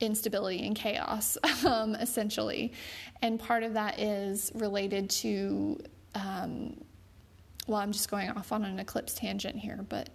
instability 0.00 0.66
and 0.66 0.74
chaos, 0.74 1.36
um, 1.66 1.94
essentially. 1.94 2.72
And 3.22 3.38
part 3.38 3.62
of 3.62 3.74
that 3.74 3.98
is 3.98 4.50
related 4.54 5.10
to, 5.10 5.80
um, 6.14 6.80
well, 7.66 7.80
I'm 7.80 7.92
just 7.92 8.10
going 8.10 8.30
off 8.30 8.52
on 8.52 8.64
an 8.64 8.78
eclipse 8.78 9.14
tangent 9.14 9.56
here, 9.56 9.84
but 9.88 10.10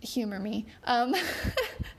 humor 0.00 0.38
me. 0.38 0.66
Um, 0.84 1.14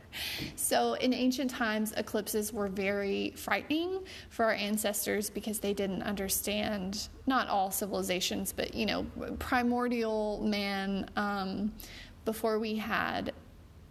so, 0.55 0.93
in 0.93 1.13
ancient 1.13 1.51
times, 1.51 1.93
eclipses 1.97 2.53
were 2.53 2.67
very 2.67 3.31
frightening 3.35 4.03
for 4.29 4.45
our 4.45 4.53
ancestors 4.53 5.29
because 5.29 5.59
they 5.59 5.73
didn't 5.73 6.03
understand, 6.03 7.09
not 7.27 7.47
all 7.47 7.71
civilizations, 7.71 8.53
but, 8.53 8.73
you 8.73 8.85
know, 8.85 9.05
primordial 9.39 10.41
man, 10.43 11.09
um, 11.15 11.71
before 12.25 12.59
we 12.59 12.75
had 12.75 13.33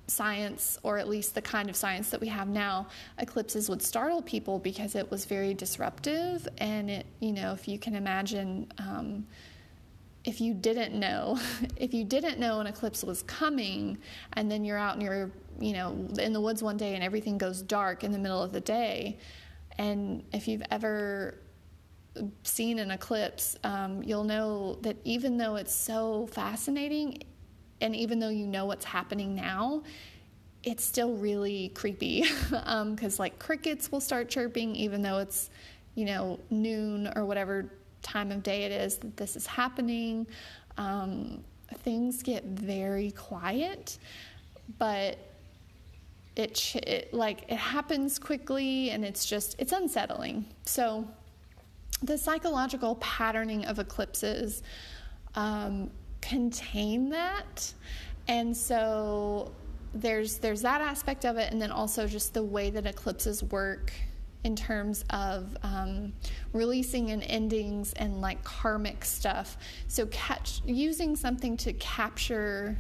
science, 0.06 0.78
or 0.82 0.99
at 0.99 1.08
least 1.08 1.35
the 1.35 1.42
kind 1.42 1.68
of 1.68 1.76
science 1.76 2.11
that 2.11 2.20
we 2.20 2.28
have 2.28 2.49
now, 2.49 2.87
eclipses 3.18 3.68
would 3.68 3.82
startle 3.82 4.23
people 4.23 4.58
because 4.58 4.94
it 4.94 5.11
was 5.11 5.25
very 5.25 5.54
disruptive. 5.54 6.49
And 6.58 6.90
it, 6.90 7.06
you 7.20 7.32
know, 7.32 7.52
if 7.52 7.68
you 7.68 7.78
can 7.78 7.94
imagine, 7.94 8.73
um, 8.78 9.26
if 10.28 10.42
you 10.42 10.52
didn't 10.52 10.94
know, 10.94 11.40
if 11.76 11.94
you 11.94 12.04
didn't 12.04 12.38
know 12.38 12.61
an 12.61 12.66
eclipse 12.66 13.02
was 13.02 13.23
coming, 13.23 13.97
and 14.35 14.50
then 14.50 14.62
you're 14.62 14.76
out 14.76 14.92
and 14.92 15.02
you're, 15.02 15.30
you 15.58 15.73
know, 15.73 16.06
in 16.18 16.35
the 16.35 16.40
woods 16.40 16.62
one 16.62 16.76
day 16.76 16.94
and 16.94 17.02
everything 17.02 17.38
goes 17.38 17.62
dark 17.62 18.04
in 18.04 18.12
the 18.12 18.18
middle 18.18 18.42
of 18.42 18.52
the 18.52 18.61
day, 18.61 19.18
and 19.78 20.23
if 20.32 20.47
you've 20.47 20.62
ever 20.70 21.40
seen 22.42 22.78
an 22.78 22.90
eclipse, 22.90 23.56
um, 23.64 24.02
you'll 24.02 24.25
know 24.25 24.78
that 24.82 24.97
even 25.04 25.38
though 25.38 25.56
it's 25.56 25.75
so 25.75 26.26
fascinating, 26.26 27.23
and 27.80 27.97
even 27.97 28.18
though 28.18 28.28
you 28.28 28.47
know 28.47 28.66
what's 28.66 28.85
happening 28.85 29.35
now, 29.35 29.82
it's 30.62 30.85
still 30.85 31.14
really 31.14 31.70
creepy. 31.70 32.23
Because 32.50 32.52
um, 32.66 32.97
like 33.18 33.38
crickets 33.38 33.90
will 33.90 34.00
start 34.00 34.28
chirping 34.28 34.76
even 34.76 35.00
though 35.00 35.18
it's 35.18 35.49
you 35.94 36.04
know 36.04 36.38
noon 36.50 37.11
or 37.16 37.25
whatever 37.25 37.70
time 38.02 38.31
of 38.31 38.43
day 38.43 38.64
it 38.64 38.73
is 38.73 38.99
that 38.99 39.17
this 39.17 39.37
is 39.37 39.47
happening. 39.47 40.26
Um, 40.76 41.43
things 41.78 42.23
get 42.23 42.45
very 42.45 43.11
quiet, 43.11 43.99
but 44.78 45.19
it, 46.37 46.76
it 46.76 47.12
like 47.12 47.43
it 47.49 47.57
happens 47.57 48.19
quickly 48.19 48.90
and 48.90 49.05
it's 49.05 49.26
just 49.26 49.57
it's 49.59 49.73
unsettling. 49.73 50.47
So 50.64 51.07
the 52.02 52.17
psychological 52.17 52.95
patterning 52.97 53.64
of 53.64 53.78
eclipses 53.78 54.62
um, 55.35 55.90
contain 56.21 57.11
that, 57.11 57.73
and 58.28 58.57
so 58.57 59.52
there's 59.95 60.38
there's 60.38 60.62
that 60.62 60.81
aspect 60.81 61.25
of 61.25 61.37
it, 61.38 61.52
and 61.52 61.61
then 61.61 61.73
also 61.73 62.07
just 62.07 62.35
the 62.35 62.43
way 62.43 62.71
that 62.71 62.87
eclipses 62.87 63.43
work 63.43 63.93
in 64.45 64.54
terms 64.54 65.04
of 65.11 65.57
um, 65.62 66.12
releasing 66.52 67.11
and 67.11 67.23
endings 67.25 67.92
and 67.95 68.21
like 68.21 68.42
karmic 68.45 69.04
stuff. 69.04 69.57
So 69.88 70.07
catch 70.07 70.61
using 70.64 71.16
something 71.16 71.57
to 71.59 71.73
capture 71.75 72.78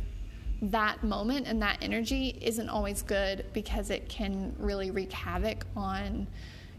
that 0.60 1.02
moment 1.04 1.46
and 1.46 1.62
that 1.62 1.78
energy 1.82 2.38
isn't 2.40 2.68
always 2.68 3.02
good 3.02 3.44
because 3.52 3.90
it 3.90 4.08
can 4.08 4.54
really 4.58 4.90
wreak 4.90 5.12
havoc 5.12 5.64
on 5.76 6.26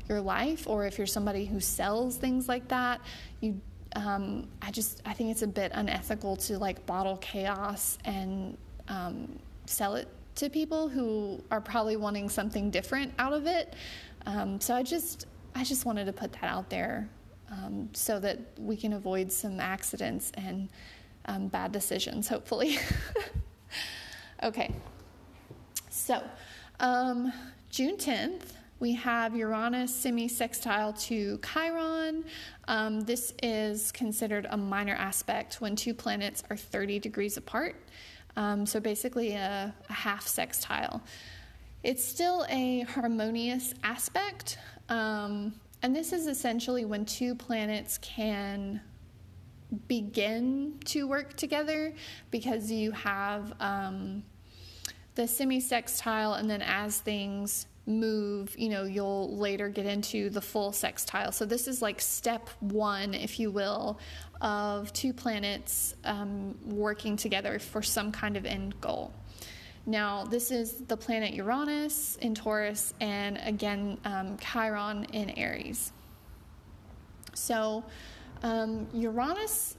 your 0.09 0.19
life 0.19 0.67
or 0.67 0.86
if 0.86 0.98
you're 0.98 1.07
somebody 1.07 1.45
who 1.45 1.59
sells 1.59 2.17
things 2.17 2.50
like 2.50 2.67
that 2.67 3.00
you 3.39 3.59
um, 3.95 4.48
i 4.62 4.69
just 4.69 5.01
i 5.05 5.13
think 5.13 5.31
it's 5.31 5.43
a 5.43 5.48
bit 5.48 5.71
unethical 5.75 6.36
to 6.36 6.57
like 6.57 6.83
bottle 6.86 7.17
chaos 7.17 7.98
and 8.05 8.57
um, 8.89 9.39
sell 9.65 9.95
it 9.95 10.07
to 10.36 10.50
people 10.50 10.89
who 10.89 11.41
are 11.51 11.62
probably 11.62 11.95
wanting 11.95 12.27
something 12.27 12.71
different 12.71 13.13
out 13.19 13.33
of 13.33 13.45
it 13.45 13.75
um, 14.25 14.59
so 14.59 14.75
i 14.75 14.83
just 14.83 15.27
i 15.55 15.63
just 15.63 15.85
wanted 15.85 16.05
to 16.05 16.13
put 16.13 16.31
that 16.33 16.45
out 16.45 16.69
there 16.69 17.09
um, 17.51 17.89
so 17.93 18.19
that 18.19 18.39
we 18.59 18.75
can 18.75 18.93
avoid 18.93 19.31
some 19.31 19.59
accidents 19.59 20.31
and 20.35 20.69
um, 21.25 21.47
bad 21.47 21.71
decisions 21.71 22.27
hopefully 22.27 22.77
Okay, 24.41 24.73
so 25.89 26.23
um, 26.79 27.33
June 27.69 27.97
10th, 27.97 28.53
we 28.79 28.93
have 28.93 29.35
Uranus 29.35 29.93
semi-sextile 29.93 30.93
to 30.93 31.38
Chiron. 31.39 32.23
Um, 32.69 33.01
this 33.01 33.33
is 33.43 33.91
considered 33.91 34.47
a 34.49 34.55
minor 34.55 34.95
aspect 34.95 35.59
when 35.59 35.75
two 35.75 35.93
planets 35.93 36.41
are 36.49 36.55
30 36.55 36.99
degrees 36.99 37.35
apart. 37.35 37.75
Um, 38.38 38.65
so 38.65 38.79
basically 38.79 39.33
a, 39.33 39.75
a, 39.89 39.93
half 39.93 40.25
sextile. 40.25 41.03
It's 41.83 42.03
still 42.03 42.45
a 42.50 42.81
harmonious 42.81 43.74
aspect, 43.83 44.57
um, 44.89 45.53
and 45.81 45.95
this 45.95 46.12
is 46.12 46.27
essentially 46.27 46.83
when 46.83 47.05
two 47.05 47.36
planets 47.36 47.98
can 48.00 48.81
begin 49.88 50.79
to 50.86 51.07
work 51.07 51.36
together 51.36 51.93
because 52.31 52.71
you 52.71 52.91
have 52.91 53.53
um, 53.62 54.24
the 55.15 55.27
semi 55.27 55.59
sextile, 55.59 56.33
and 56.33 56.50
then 56.50 56.62
as 56.62 57.00
things 57.00 57.65
move, 57.86 58.55
you 58.57 58.69
know, 58.69 58.83
you'll 58.83 59.36
later 59.38 59.69
get 59.69 59.86
into 59.86 60.29
the 60.29 60.41
full 60.41 60.71
sextile. 60.71 61.31
So, 61.31 61.45
this 61.45 61.67
is 61.67 61.81
like 61.81 62.00
step 62.00 62.50
one, 62.59 63.13
if 63.13 63.39
you 63.39 63.51
will, 63.51 64.00
of 64.41 64.91
two 64.93 65.13
planets 65.13 65.95
um, 66.03 66.57
working 66.65 67.15
together 67.15 67.59
for 67.59 67.81
some 67.81 68.12
kind 68.12 68.38
of 68.38 68.45
end 68.45 68.79
goal. 68.81 69.13
Now, 69.89 70.24
this 70.24 70.51
is 70.51 70.84
the 70.88 70.96
planet 70.96 71.34
Uranus 71.34 72.15
in 72.17 72.36
Taurus, 72.36 72.93
and 73.01 73.39
again, 73.43 73.98
um, 74.05 74.38
Chiron 74.38 75.05
in 75.13 75.31
Aries. 75.31 75.93
So, 77.34 77.84
um, 78.43 78.88
Uranus, 78.93 79.77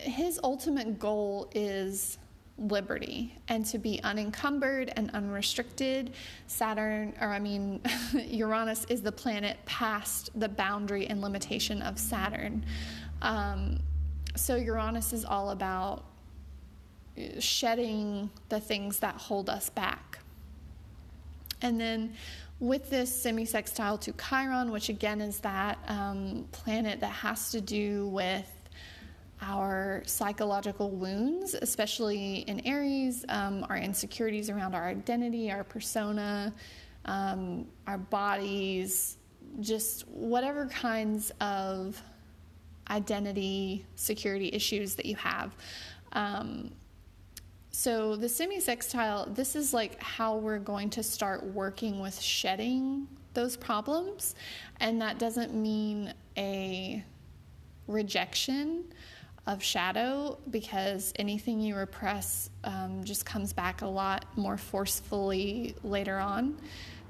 his 0.00 0.38
ultimate 0.44 0.98
goal 0.98 1.50
is 1.54 2.18
liberty 2.58 3.34
and 3.48 3.64
to 3.64 3.78
be 3.78 4.02
unencumbered 4.02 4.92
and 4.96 5.10
unrestricted. 5.12 6.12
Saturn, 6.46 7.14
or 7.18 7.28
I 7.28 7.38
mean, 7.38 7.80
Uranus 8.12 8.84
is 8.90 9.00
the 9.00 9.12
planet 9.12 9.56
past 9.64 10.28
the 10.38 10.48
boundary 10.50 11.06
and 11.06 11.22
limitation 11.22 11.80
of 11.80 11.98
Saturn. 11.98 12.66
Um, 13.22 13.78
so, 14.36 14.56
Uranus 14.56 15.14
is 15.14 15.24
all 15.24 15.52
about 15.52 16.04
shedding 17.38 18.30
the 18.48 18.60
things 18.60 19.00
that 19.00 19.14
hold 19.16 19.50
us 19.50 19.70
back. 19.70 20.18
And 21.60 21.80
then 21.80 22.14
with 22.58 22.90
this 22.90 23.14
semi-sextile 23.14 23.98
to 23.98 24.12
Chiron, 24.12 24.70
which 24.70 24.88
again 24.88 25.20
is 25.20 25.40
that 25.40 25.78
um, 25.88 26.46
planet 26.52 27.00
that 27.00 27.10
has 27.10 27.50
to 27.50 27.60
do 27.60 28.08
with 28.08 28.48
our 29.40 30.02
psychological 30.06 30.90
wounds, 30.90 31.54
especially 31.54 32.36
in 32.46 32.60
Aries, 32.60 33.24
um, 33.28 33.66
our 33.68 33.76
insecurities 33.76 34.48
around 34.48 34.74
our 34.74 34.86
identity, 34.86 35.50
our 35.50 35.64
persona, 35.64 36.54
um, 37.06 37.66
our 37.88 37.98
bodies, 37.98 39.16
just 39.60 40.06
whatever 40.08 40.66
kinds 40.66 41.32
of 41.40 42.00
identity, 42.88 43.84
security 43.96 44.50
issues 44.52 44.94
that 44.94 45.06
you 45.06 45.16
have. 45.16 45.54
Um, 46.12 46.70
so 47.72 48.16
the 48.16 48.28
semi-sextile, 48.28 49.30
this 49.32 49.56
is 49.56 49.72
like 49.72 50.00
how 50.02 50.36
we're 50.36 50.58
going 50.58 50.90
to 50.90 51.02
start 51.02 51.42
working 51.42 52.00
with 52.00 52.20
shedding 52.20 53.08
those 53.32 53.56
problems, 53.56 54.34
and 54.78 55.00
that 55.00 55.18
doesn't 55.18 55.54
mean 55.54 56.12
a 56.36 57.02
rejection 57.88 58.84
of 59.46 59.62
shadow 59.62 60.38
because 60.50 61.12
anything 61.16 61.60
you 61.60 61.74
repress 61.74 62.50
um, 62.64 63.02
just 63.04 63.24
comes 63.24 63.54
back 63.54 63.80
a 63.80 63.86
lot 63.86 64.26
more 64.36 64.58
forcefully 64.58 65.74
later 65.82 66.18
on. 66.18 66.56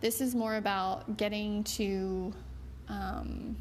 This 0.01 0.20
is 0.20 0.35
more 0.35 0.57
about 0.57 1.16
getting 1.16 1.64
to 1.64 2.33
um, 2.88 3.57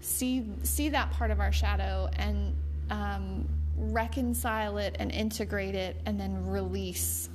see 0.00 0.46
see 0.62 0.88
that 0.88 1.10
part 1.12 1.30
of 1.30 1.40
our 1.40 1.52
shadow 1.52 2.08
and 2.16 2.54
um, 2.90 3.48
reconcile 3.76 4.78
it 4.78 4.96
and 4.98 5.12
integrate 5.12 5.74
it 5.74 6.00
and 6.06 6.18
then 6.18 6.46
release 6.46 7.28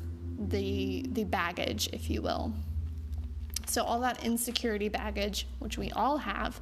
the 0.47 1.05
the 1.11 1.23
baggage 1.23 1.89
if 1.93 2.09
you 2.09 2.21
will. 2.21 2.53
So 3.67 3.83
all 3.83 3.99
that 4.01 4.23
insecurity 4.25 4.89
baggage 4.89 5.47
which 5.59 5.77
we 5.77 5.91
all 5.91 6.17
have 6.17 6.59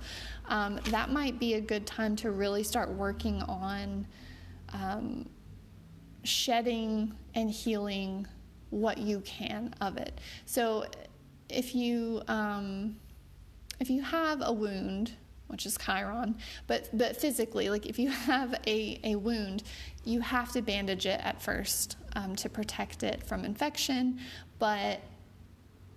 um, 0.47 0.79
that 0.91 1.09
might 1.11 1.39
be 1.39 1.55
a 1.55 1.61
good 1.61 1.85
time 1.87 2.15
to 2.17 2.31
really 2.31 2.63
start 2.63 2.89
working 2.89 3.41
on 3.43 4.05
um, 4.73 5.27
shedding 6.23 7.13
and 7.35 7.49
healing 7.49 8.27
what 8.69 8.97
you 8.97 9.21
can 9.21 9.73
of 9.81 9.97
it. 9.97 10.19
So 10.45 10.85
if 11.47 11.73
you 11.73 12.21
um, 12.27 12.97
if 13.79 13.89
you 13.89 14.01
have 14.01 14.41
a 14.43 14.51
wound 14.51 15.13
which 15.49 15.65
is 15.65 15.77
Chiron. 15.77 16.35
But 16.67 16.89
but 16.93 17.17
physically, 17.17 17.69
like 17.69 17.85
if 17.85 17.99
you 17.99 18.09
have 18.09 18.53
a, 18.65 18.99
a 19.03 19.15
wound, 19.15 19.63
you 20.05 20.21
have 20.21 20.51
to 20.53 20.61
bandage 20.61 21.05
it 21.05 21.19
at 21.23 21.41
first 21.41 21.97
um, 22.15 22.35
to 22.37 22.49
protect 22.49 23.03
it 23.03 23.23
from 23.23 23.43
infection. 23.43 24.19
But 24.59 25.01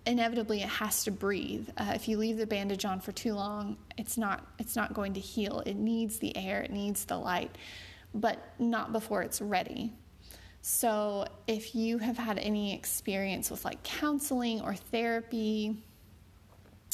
inevitably, 0.07 0.63
it 0.63 0.69
has 0.69 1.05
to 1.05 1.11
breathe. 1.11 1.69
Uh, 1.77 1.93
if 1.95 2.09
you 2.09 2.17
leave 2.17 2.39
the 2.39 2.47
bandage 2.47 2.85
on 2.85 3.01
for 3.01 3.13
too 3.13 3.35
long, 3.35 3.77
it's 3.97 4.19
not 4.19 4.47
it's 4.59 4.75
not 4.75 4.95
going 4.95 5.15
to 5.15 5.21
heal. 5.21 5.61
It 5.61 5.77
needs 5.77 6.19
the 6.19 6.37
air, 6.37 6.63
it 6.63 6.71
needs 6.71 7.05
the 7.05 7.19
light, 7.19 7.57
but 8.15 8.39
not 8.59 8.93
before 8.93 9.23
it's 9.23 9.41
ready. 9.41 9.93
So 10.63 11.27
if 11.49 11.75
you 11.75 11.99
have 11.99 12.17
had 12.17 12.39
any 12.39 12.73
experience 12.73 13.51
with 13.51 13.65
like 13.65 13.83
counseling 13.83 14.61
or 14.61 14.75
therapy 14.75 15.77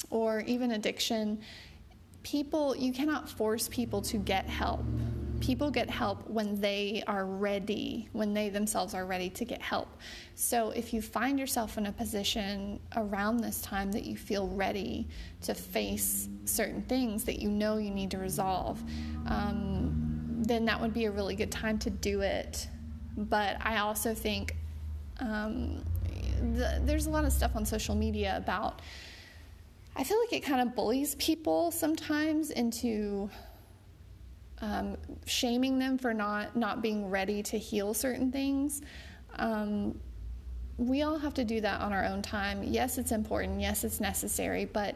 or 0.08 0.40
even 0.40 0.70
addiction, 0.72 1.40
people, 2.22 2.76
you 2.76 2.92
cannot 2.92 3.28
force 3.28 3.68
people 3.68 4.02
to 4.02 4.18
get 4.18 4.46
help. 4.46 4.84
People 5.40 5.70
get 5.70 5.88
help 5.88 6.28
when 6.28 6.60
they 6.60 7.04
are 7.06 7.24
ready, 7.24 8.08
when 8.12 8.34
they 8.34 8.48
themselves 8.48 8.92
are 8.92 9.06
ready 9.06 9.30
to 9.30 9.44
get 9.44 9.62
help. 9.62 9.88
So 10.34 10.70
if 10.70 10.92
you 10.92 11.00
find 11.00 11.38
yourself 11.38 11.78
in 11.78 11.86
a 11.86 11.92
position 11.92 12.80
around 12.96 13.38
this 13.38 13.62
time 13.62 13.92
that 13.92 14.04
you 14.04 14.16
feel 14.16 14.48
ready 14.48 15.06
to 15.42 15.54
face 15.54 16.28
certain 16.44 16.82
things 16.82 17.24
that 17.24 17.38
you 17.38 17.50
know 17.50 17.76
you 17.76 17.90
need 17.90 18.10
to 18.10 18.18
resolve, 18.18 18.82
um, 19.26 20.42
then 20.42 20.64
that 20.64 20.80
would 20.80 20.92
be 20.92 21.04
a 21.04 21.10
really 21.10 21.36
good 21.36 21.52
time 21.52 21.78
to 21.80 21.90
do 21.90 22.20
it. 22.20 22.66
But 23.16 23.58
I 23.60 23.78
also 23.78 24.14
think 24.14 24.56
um, 25.20 25.84
the, 26.40 26.80
there's 26.84 27.06
a 27.06 27.10
lot 27.10 27.24
of 27.24 27.32
stuff 27.32 27.54
on 27.54 27.64
social 27.64 27.94
media 27.94 28.36
about 28.36 28.80
I 29.98 30.04
feel 30.04 30.18
like 30.20 30.32
it 30.32 30.40
kind 30.40 30.60
of 30.60 30.74
bullies 30.74 31.16
people 31.16 31.70
sometimes 31.70 32.50
into 32.50 33.28
um, 34.60 34.96
shaming 35.26 35.78
them 35.78 35.98
for 35.98 36.14
not 36.14 36.56
not 36.56 36.80
being 36.80 37.10
ready 37.10 37.42
to 37.44 37.58
heal 37.58 37.92
certain 37.92 38.32
things. 38.32 38.80
Um, 39.36 40.00
we 40.76 41.02
all 41.02 41.18
have 41.18 41.34
to 41.34 41.44
do 41.44 41.60
that 41.60 41.80
on 41.80 41.92
our 41.92 42.04
own 42.04 42.22
time. 42.22 42.62
Yes, 42.62 42.98
it's 42.98 43.12
important. 43.12 43.60
Yes, 43.60 43.84
it's 43.84 44.00
necessary. 44.00 44.64
But 44.64 44.94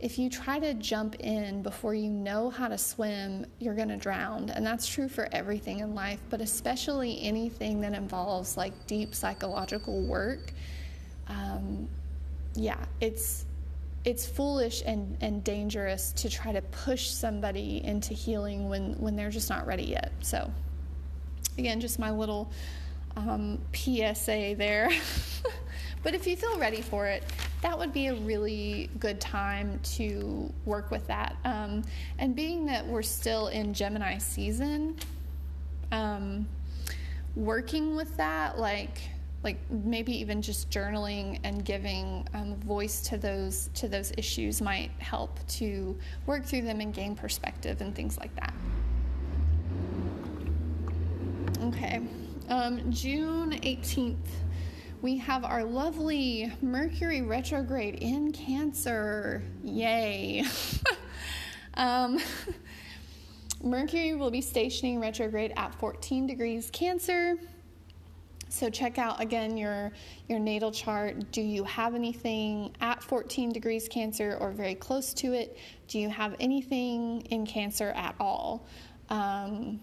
if 0.00 0.18
you 0.18 0.28
try 0.28 0.58
to 0.58 0.74
jump 0.74 1.14
in 1.20 1.62
before 1.62 1.94
you 1.94 2.10
know 2.10 2.50
how 2.50 2.66
to 2.66 2.76
swim, 2.76 3.46
you're 3.60 3.76
going 3.76 3.88
to 3.88 3.96
drown. 3.96 4.50
And 4.50 4.66
that's 4.66 4.88
true 4.88 5.08
for 5.08 5.28
everything 5.30 5.78
in 5.78 5.94
life, 5.94 6.18
but 6.28 6.40
especially 6.40 7.22
anything 7.22 7.80
that 7.82 7.94
involves 7.94 8.56
like 8.56 8.72
deep 8.88 9.14
psychological 9.14 10.02
work 10.02 10.52
um, 11.28 11.88
yeah, 12.54 12.78
it's 13.00 13.46
it's 14.04 14.26
foolish 14.26 14.82
and, 14.84 15.16
and 15.20 15.44
dangerous 15.44 16.12
to 16.12 16.28
try 16.28 16.52
to 16.52 16.62
push 16.62 17.08
somebody 17.08 17.82
into 17.84 18.14
healing 18.14 18.68
when, 18.68 18.94
when 18.94 19.14
they're 19.14 19.30
just 19.30 19.48
not 19.48 19.66
ready 19.66 19.84
yet. 19.84 20.10
So, 20.20 20.50
again, 21.56 21.80
just 21.80 21.98
my 21.98 22.10
little 22.10 22.50
um, 23.16 23.58
PSA 23.72 24.54
there. 24.56 24.90
but 26.02 26.14
if 26.14 26.26
you 26.26 26.36
feel 26.36 26.58
ready 26.58 26.80
for 26.80 27.06
it, 27.06 27.22
that 27.60 27.78
would 27.78 27.92
be 27.92 28.08
a 28.08 28.14
really 28.14 28.90
good 28.98 29.20
time 29.20 29.78
to 29.84 30.52
work 30.64 30.90
with 30.90 31.06
that. 31.06 31.36
Um, 31.44 31.82
and 32.18 32.34
being 32.34 32.66
that 32.66 32.84
we're 32.84 33.02
still 33.02 33.48
in 33.48 33.72
Gemini 33.72 34.18
season, 34.18 34.96
um, 35.92 36.48
working 37.36 37.94
with 37.94 38.16
that, 38.16 38.58
like 38.58 39.00
like 39.44 39.58
maybe 39.70 40.12
even 40.12 40.40
just 40.40 40.70
journaling 40.70 41.38
and 41.44 41.64
giving 41.64 42.26
um, 42.34 42.56
voice 42.60 43.00
to 43.02 43.18
those 43.18 43.70
to 43.74 43.88
those 43.88 44.12
issues 44.16 44.60
might 44.60 44.90
help 44.98 45.38
to 45.48 45.98
work 46.26 46.44
through 46.44 46.62
them 46.62 46.80
and 46.80 46.94
gain 46.94 47.16
perspective 47.16 47.80
and 47.80 47.94
things 47.94 48.18
like 48.18 48.34
that. 48.36 48.54
Okay, 51.64 52.00
um, 52.48 52.90
June 52.92 53.58
eighteenth. 53.62 54.30
We 55.00 55.16
have 55.18 55.44
our 55.44 55.64
lovely 55.64 56.52
Mercury 56.62 57.22
retrograde 57.22 57.96
in 57.96 58.30
Cancer. 58.30 59.42
Yay! 59.64 60.44
um, 61.74 62.20
Mercury 63.64 64.14
will 64.14 64.30
be 64.30 64.40
stationing 64.40 65.00
retrograde 65.00 65.52
at 65.56 65.74
14 65.74 66.28
degrees 66.28 66.70
Cancer 66.72 67.36
so 68.52 68.68
check 68.68 68.98
out 68.98 69.18
again 69.18 69.56
your 69.56 69.92
your 70.28 70.38
natal 70.38 70.70
chart. 70.70 71.32
Do 71.32 71.40
you 71.40 71.64
have 71.64 71.94
anything 71.94 72.76
at 72.82 73.02
14 73.02 73.50
degrees 73.50 73.88
Cancer 73.88 74.36
or 74.40 74.50
very 74.50 74.74
close 74.74 75.14
to 75.14 75.32
it? 75.32 75.56
Do 75.88 75.98
you 75.98 76.10
have 76.10 76.36
anything 76.38 77.22
in 77.30 77.46
Cancer 77.46 77.92
at 77.96 78.14
all? 78.20 78.66
Um, 79.08 79.80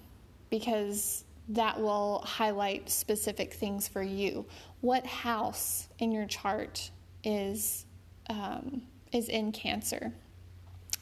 because 0.51 1.25
that 1.49 1.79
will 1.79 2.19
highlight 2.19 2.91
specific 2.91 3.55
things 3.55 3.87
for 3.87 4.03
you. 4.03 4.45
What 4.81 5.03
house 5.03 5.89
in 5.97 6.11
your 6.11 6.27
chart 6.27 6.91
is 7.23 7.87
um, 8.29 8.83
is 9.11 9.29
in 9.29 9.51
Cancer? 9.51 10.13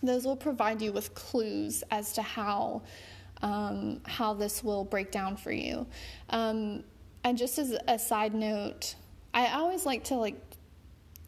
Those 0.01 0.25
will 0.25 0.37
provide 0.37 0.81
you 0.81 0.93
with 0.93 1.13
clues 1.15 1.83
as 1.91 2.13
to 2.13 2.21
how 2.21 2.83
um, 3.41 3.99
how 4.05 4.33
this 4.33 4.63
will 4.63 4.85
break 4.85 5.11
down 5.11 5.35
for 5.35 5.51
you. 5.51 5.85
Um, 6.29 6.85
and 7.23 7.37
just 7.37 7.57
as 7.59 7.77
a 7.87 7.99
side 7.99 8.33
note, 8.33 8.95
I 9.33 9.53
always 9.53 9.85
like 9.85 10.05
to 10.05 10.15
like 10.15 10.35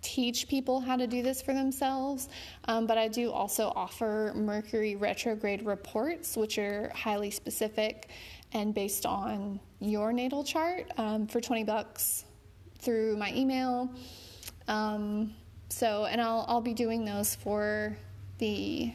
teach 0.02 0.47
people 0.47 0.80
how 0.80 0.95
to 0.95 1.08
do 1.08 1.21
this 1.21 1.41
for 1.41 1.54
themselves, 1.54 2.30
um, 2.65 2.88
but 2.88 2.97
I 2.97 3.08
do 3.08 3.32
also 3.32 3.71
offer 3.75 4.32
Mercury 4.36 4.95
retrograde 4.95 5.65
reports, 5.65 6.38
which 6.38 6.58
are 6.58 6.91
highly 6.95 7.32
specific 7.32 8.10
and 8.54 8.73
based 8.73 9.06
on 9.06 9.60
your 9.80 10.12
natal 10.13 10.43
chart 10.43 10.89
um, 10.97 11.28
for 11.28 11.41
20 11.41 11.63
bucks 11.65 12.25
through 12.80 13.17
my 13.17 13.34
email. 13.34 13.89
Um, 14.67 15.36
so, 15.69 16.06
and 16.06 16.19
I'll, 16.21 16.45
I'll 16.47 16.62
be 16.62 16.73
doing 16.73 17.06
those 17.06 17.36
for 17.36 17.95
the 18.39 18.93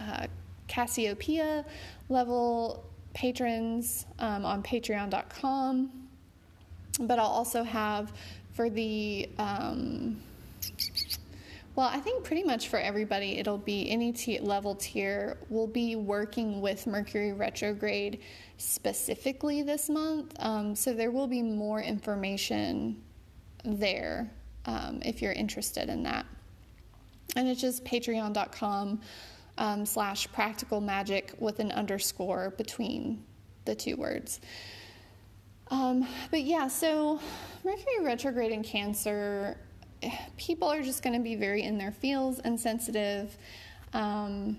uh, 0.00 0.26
Cassiopeia 0.66 1.64
level 2.08 2.84
patrons 3.12 4.06
um, 4.18 4.44
on 4.44 4.62
patreon.com 4.62 5.99
but 7.00 7.18
I'll 7.18 7.26
also 7.26 7.62
have 7.62 8.12
for 8.52 8.70
the 8.70 9.28
um, 9.38 10.20
well, 11.76 11.88
I 11.88 11.98
think 11.98 12.24
pretty 12.24 12.42
much 12.42 12.68
for 12.68 12.78
everybody, 12.78 13.38
it'll 13.38 13.56
be 13.56 13.88
any 13.88 14.12
t- 14.12 14.40
level 14.40 14.74
tier. 14.74 15.38
We'll 15.48 15.66
be 15.68 15.96
working 15.96 16.60
with 16.60 16.86
Mercury 16.86 17.32
retrograde 17.32 18.20
specifically 18.58 19.62
this 19.62 19.88
month, 19.88 20.34
um, 20.40 20.74
so 20.74 20.92
there 20.92 21.10
will 21.10 21.28
be 21.28 21.42
more 21.42 21.80
information 21.80 23.00
there 23.64 24.30
um, 24.66 25.00
if 25.04 25.22
you're 25.22 25.32
interested 25.32 25.88
in 25.88 26.02
that. 26.02 26.26
And 27.36 27.48
it's 27.48 27.60
just 27.60 27.84
patreon.com 27.84 29.00
um, 29.58 29.86
slash 29.86 30.30
practical 30.32 30.80
magic 30.80 31.32
with 31.38 31.60
an 31.60 31.70
underscore 31.72 32.50
between 32.58 33.24
the 33.64 33.74
two 33.74 33.96
words. 33.96 34.40
Um, 35.70 36.06
but 36.30 36.42
yeah, 36.42 36.68
so 36.68 37.20
Mercury 37.64 38.00
retrograde 38.02 38.52
in 38.52 38.62
Cancer, 38.62 39.56
people 40.36 40.68
are 40.68 40.82
just 40.82 41.02
going 41.02 41.14
to 41.14 41.22
be 41.22 41.36
very 41.36 41.62
in 41.62 41.78
their 41.78 41.92
feels 41.92 42.40
and 42.40 42.58
sensitive. 42.58 43.36
Um, 43.92 44.58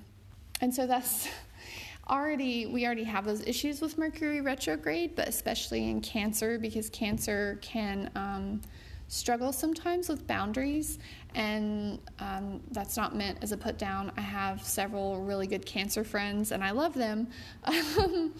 and 0.61 0.73
so 0.73 0.87
that's 0.87 1.27
already, 2.09 2.65
we 2.65 2.85
already 2.85 3.03
have 3.03 3.25
those 3.25 3.45
issues 3.45 3.81
with 3.81 3.97
Mercury 3.97 4.41
retrograde, 4.41 5.15
but 5.15 5.27
especially 5.27 5.89
in 5.89 6.01
Cancer 6.01 6.57
because 6.57 6.89
Cancer 6.89 7.59
can 7.61 8.09
um, 8.15 8.61
struggle 9.09 9.51
sometimes 9.51 10.07
with 10.07 10.25
boundaries. 10.27 10.97
And 11.35 11.99
um, 12.19 12.61
that's 12.71 12.95
not 12.95 13.15
meant 13.15 13.39
as 13.41 13.51
a 13.51 13.57
put 13.57 13.77
down. 13.77 14.13
I 14.15 14.21
have 14.21 14.63
several 14.63 15.21
really 15.21 15.47
good 15.47 15.65
Cancer 15.65 16.05
friends 16.05 16.53
and 16.53 16.63
I 16.63 16.71
love 16.71 16.93
them. 16.93 17.27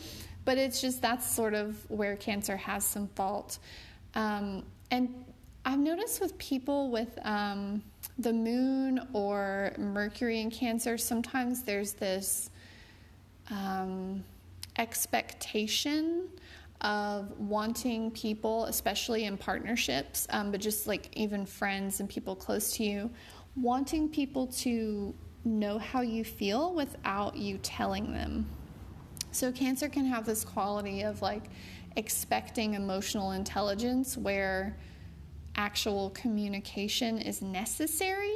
But 0.44 0.58
it's 0.58 0.82
just 0.82 1.02
that's 1.02 1.30
sort 1.30 1.54
of 1.54 1.78
where 1.90 2.16
cancer 2.16 2.58
has 2.58 2.84
some 2.84 3.08
fault. 3.10 3.60
Um, 4.16 4.64
and 4.90 5.26
I've 5.64 5.80
noticed 5.80 6.20
with 6.20 6.38
people 6.38 6.90
with 6.90 7.20
um, 7.24 7.84
the 8.18 8.34
moon 8.34 9.08
or 9.14 9.74
Mercury 9.78 10.42
in 10.42 10.50
Cancer, 10.50 10.98
sometimes 10.98 11.62
there's 11.64 11.94
this 11.94 12.50
um, 13.52 14.24
expectation 14.78 16.28
of 16.82 17.32
wanting 17.40 18.10
people, 18.12 18.66
especially 18.66 19.26
in 19.26 19.38
partnerships, 19.38 20.26
um, 20.32 20.52
but 20.52 20.60
just 20.60 20.88
like 20.88 21.10
even 21.16 21.46
friends 21.46 22.00
and 22.00 22.10
people 22.10 22.36
close 22.36 22.72
to 22.74 22.84
you, 22.84 23.10
wanting 23.56 24.10
people 24.10 24.48
to 24.48 25.14
know 25.46 25.78
how 25.78 26.02
you 26.02 26.24
feel 26.24 26.74
without 26.74 27.36
you 27.36 27.60
telling 27.60 28.12
them. 28.14 28.48
So, 29.32 29.52
cancer 29.52 29.90
can 29.90 30.06
have 30.06 30.26
this 30.26 30.44
quality 30.44 31.02
of 31.02 31.22
like 31.22 31.44
expecting 31.96 32.74
emotional 32.74 33.32
intelligence 33.32 34.18
where 34.18 34.78
actual 35.56 36.10
communication 36.12 37.18
is 37.18 37.42
necessary. 37.42 38.34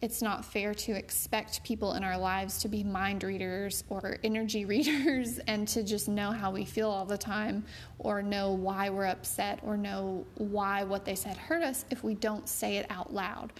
It's 0.00 0.20
not 0.20 0.44
fair 0.44 0.74
to 0.74 0.92
expect 0.92 1.62
people 1.62 1.94
in 1.94 2.02
our 2.02 2.18
lives 2.18 2.58
to 2.58 2.68
be 2.68 2.82
mind 2.82 3.22
readers 3.22 3.84
or 3.88 4.18
energy 4.24 4.64
readers 4.74 5.38
and 5.46 5.66
to 5.68 5.84
just 5.84 6.08
know 6.08 6.32
how 6.32 6.50
we 6.50 6.64
feel 6.64 6.90
all 6.90 7.04
the 7.04 7.18
time 7.18 7.64
or 7.98 8.20
know 8.20 8.50
why 8.50 8.90
we're 8.90 9.06
upset 9.06 9.60
or 9.62 9.76
know 9.76 10.26
why 10.34 10.82
what 10.82 11.04
they 11.04 11.14
said 11.14 11.36
hurt 11.36 11.62
us 11.62 11.84
if 11.90 12.02
we 12.02 12.14
don't 12.14 12.48
say 12.48 12.78
it 12.78 12.86
out 12.90 13.14
loud, 13.14 13.52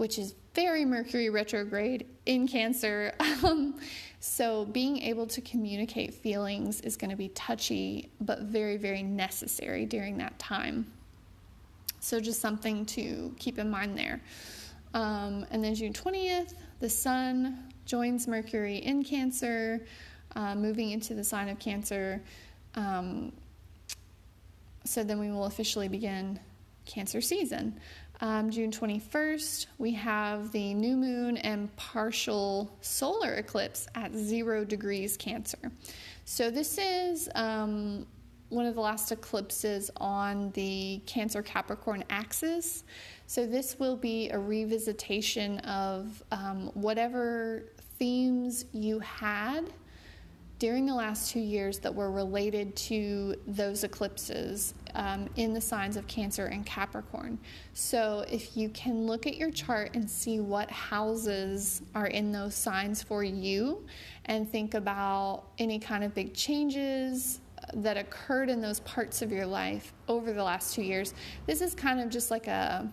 which 0.00 0.18
is 0.18 0.34
very 0.54 0.82
Mercury 0.86 1.28
retrograde 1.28 2.06
in 2.24 2.48
Cancer. 2.48 3.12
Um, 3.42 3.78
so, 4.20 4.66
being 4.66 4.98
able 4.98 5.26
to 5.26 5.40
communicate 5.40 6.12
feelings 6.12 6.82
is 6.82 6.94
going 6.96 7.10
to 7.10 7.16
be 7.16 7.28
touchy, 7.30 8.10
but 8.20 8.40
very, 8.40 8.76
very 8.76 9.02
necessary 9.02 9.86
during 9.86 10.18
that 10.18 10.38
time. 10.38 10.90
So, 12.00 12.20
just 12.20 12.40
something 12.40 12.84
to 12.86 13.34
keep 13.38 13.58
in 13.58 13.70
mind 13.70 13.96
there. 13.96 14.20
Um, 14.92 15.46
and 15.50 15.64
then 15.64 15.74
June 15.74 15.94
20th, 15.94 16.52
the 16.80 16.90
Sun 16.90 17.72
joins 17.86 18.28
Mercury 18.28 18.76
in 18.76 19.02
Cancer, 19.04 19.86
uh, 20.36 20.54
moving 20.54 20.90
into 20.90 21.14
the 21.14 21.24
sign 21.24 21.48
of 21.48 21.58
Cancer. 21.58 22.22
Um, 22.74 23.32
so, 24.84 25.02
then 25.02 25.18
we 25.18 25.30
will 25.30 25.44
officially 25.44 25.88
begin 25.88 26.38
Cancer 26.84 27.22
season. 27.22 27.80
Um, 28.22 28.50
June 28.50 28.70
21st, 28.70 29.66
we 29.78 29.92
have 29.92 30.52
the 30.52 30.74
new 30.74 30.94
moon 30.94 31.38
and 31.38 31.74
partial 31.76 32.70
solar 32.82 33.32
eclipse 33.34 33.86
at 33.94 34.14
zero 34.14 34.62
degrees 34.62 35.16
Cancer. 35.16 35.72
So, 36.26 36.50
this 36.50 36.76
is 36.76 37.30
um, 37.34 38.06
one 38.50 38.66
of 38.66 38.74
the 38.74 38.80
last 38.82 39.10
eclipses 39.10 39.90
on 39.96 40.50
the 40.50 41.00
Cancer 41.06 41.42
Capricorn 41.42 42.04
axis. 42.10 42.84
So, 43.26 43.46
this 43.46 43.78
will 43.78 43.96
be 43.96 44.28
a 44.28 44.36
revisitation 44.36 45.64
of 45.64 46.22
um, 46.30 46.72
whatever 46.74 47.64
themes 47.98 48.66
you 48.72 48.98
had 48.98 49.72
during 50.58 50.84
the 50.84 50.94
last 50.94 51.30
two 51.30 51.40
years 51.40 51.78
that 51.78 51.94
were 51.94 52.12
related 52.12 52.76
to 52.76 53.34
those 53.46 53.82
eclipses 53.82 54.74
um, 54.94 55.28
in 55.36 55.52
the 55.52 55.60
signs 55.60 55.96
of 55.96 56.06
Cancer 56.06 56.46
and 56.46 56.64
Capricorn. 56.64 57.38
So, 57.74 58.24
if 58.30 58.56
you 58.56 58.68
can 58.70 59.06
look 59.06 59.26
at 59.26 59.36
your 59.36 59.50
chart 59.50 59.90
and 59.94 60.08
see 60.08 60.40
what 60.40 60.70
houses 60.70 61.82
are 61.94 62.06
in 62.06 62.32
those 62.32 62.54
signs 62.54 63.02
for 63.02 63.24
you, 63.24 63.84
and 64.26 64.48
think 64.48 64.74
about 64.74 65.44
any 65.58 65.78
kind 65.78 66.04
of 66.04 66.14
big 66.14 66.34
changes 66.34 67.40
that 67.74 67.96
occurred 67.96 68.48
in 68.48 68.60
those 68.60 68.80
parts 68.80 69.22
of 69.22 69.30
your 69.30 69.46
life 69.46 69.92
over 70.08 70.32
the 70.32 70.42
last 70.42 70.74
two 70.74 70.82
years, 70.82 71.14
this 71.46 71.60
is 71.60 71.74
kind 71.74 72.00
of 72.00 72.08
just 72.08 72.30
like 72.30 72.46
a 72.46 72.90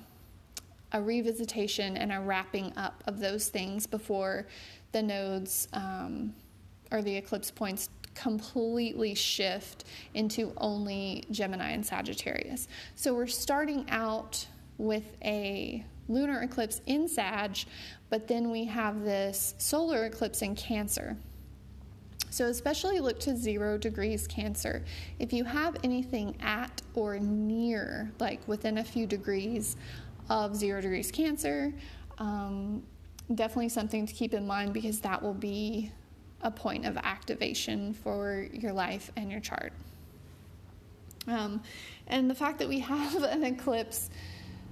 a 0.93 0.97
revisitation 0.97 1.97
and 1.99 2.11
a 2.13 2.19
wrapping 2.19 2.71
up 2.77 3.03
of 3.07 3.19
those 3.19 3.49
things 3.49 3.85
before 3.85 4.47
the 4.93 5.01
nodes 5.01 5.67
um, 5.73 6.33
or 6.91 7.01
the 7.01 7.13
eclipse 7.15 7.51
points 7.51 7.89
completely 8.17 9.13
shift 9.13 9.85
into 10.13 10.51
only 10.57 11.23
Gemini 11.31 11.69
and 11.69 11.85
Sagittarius. 11.85 12.67
So 12.95 13.13
we're 13.13 13.27
starting 13.27 13.85
out 13.89 14.45
with 14.77 15.15
a 15.23 15.85
lunar 16.07 16.41
eclipse 16.41 16.81
in 16.87 17.07
Sag, 17.07 17.59
but 18.09 18.27
then 18.27 18.49
we 18.49 18.65
have 18.65 19.03
this 19.03 19.53
solar 19.59 20.05
eclipse 20.05 20.41
in 20.41 20.55
Cancer. 20.55 21.15
So, 22.29 22.45
especially 22.45 22.99
look 22.99 23.19
to 23.21 23.35
zero 23.35 23.77
degrees 23.77 24.27
Cancer. 24.27 24.83
If 25.17 25.31
you 25.31 25.43
have 25.43 25.77
anything 25.83 26.35
at 26.41 26.81
or 26.93 27.17
near, 27.19 28.11
like 28.19 28.45
within 28.47 28.79
a 28.79 28.83
few 28.83 29.07
degrees 29.07 29.75
of 30.29 30.55
zero 30.55 30.81
degrees 30.81 31.11
Cancer, 31.11 31.73
um, 32.17 32.83
definitely 33.33 33.69
something 33.69 34.05
to 34.05 34.13
keep 34.13 34.33
in 34.33 34.45
mind 34.45 34.73
because 34.73 34.99
that 35.01 35.21
will 35.21 35.33
be 35.33 35.91
a 36.41 36.51
point 36.51 36.85
of 36.85 36.97
activation 36.97 37.93
for 37.93 38.47
your 38.53 38.73
life 38.73 39.11
and 39.15 39.31
your 39.31 39.39
chart. 39.39 39.73
Um, 41.27 41.61
and 42.07 42.29
the 42.29 42.35
fact 42.35 42.59
that 42.59 42.67
we 42.67 42.79
have 42.79 43.23
an 43.23 43.43
eclipse 43.43 44.09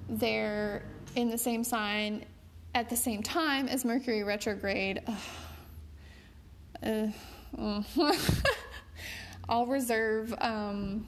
there 0.08 0.84
in 1.16 1.30
the 1.30 1.38
same 1.38 1.64
sign 1.64 2.26
at 2.74 2.90
the 2.90 2.96
same 2.96 3.24
time 3.24 3.68
as 3.68 3.86
Mercury 3.86 4.24
retrograde. 4.24 5.02
Uh, 6.84 7.08
uh, 7.58 7.84
I'll 9.50 9.66
reserve 9.66 10.34
um, 10.40 11.08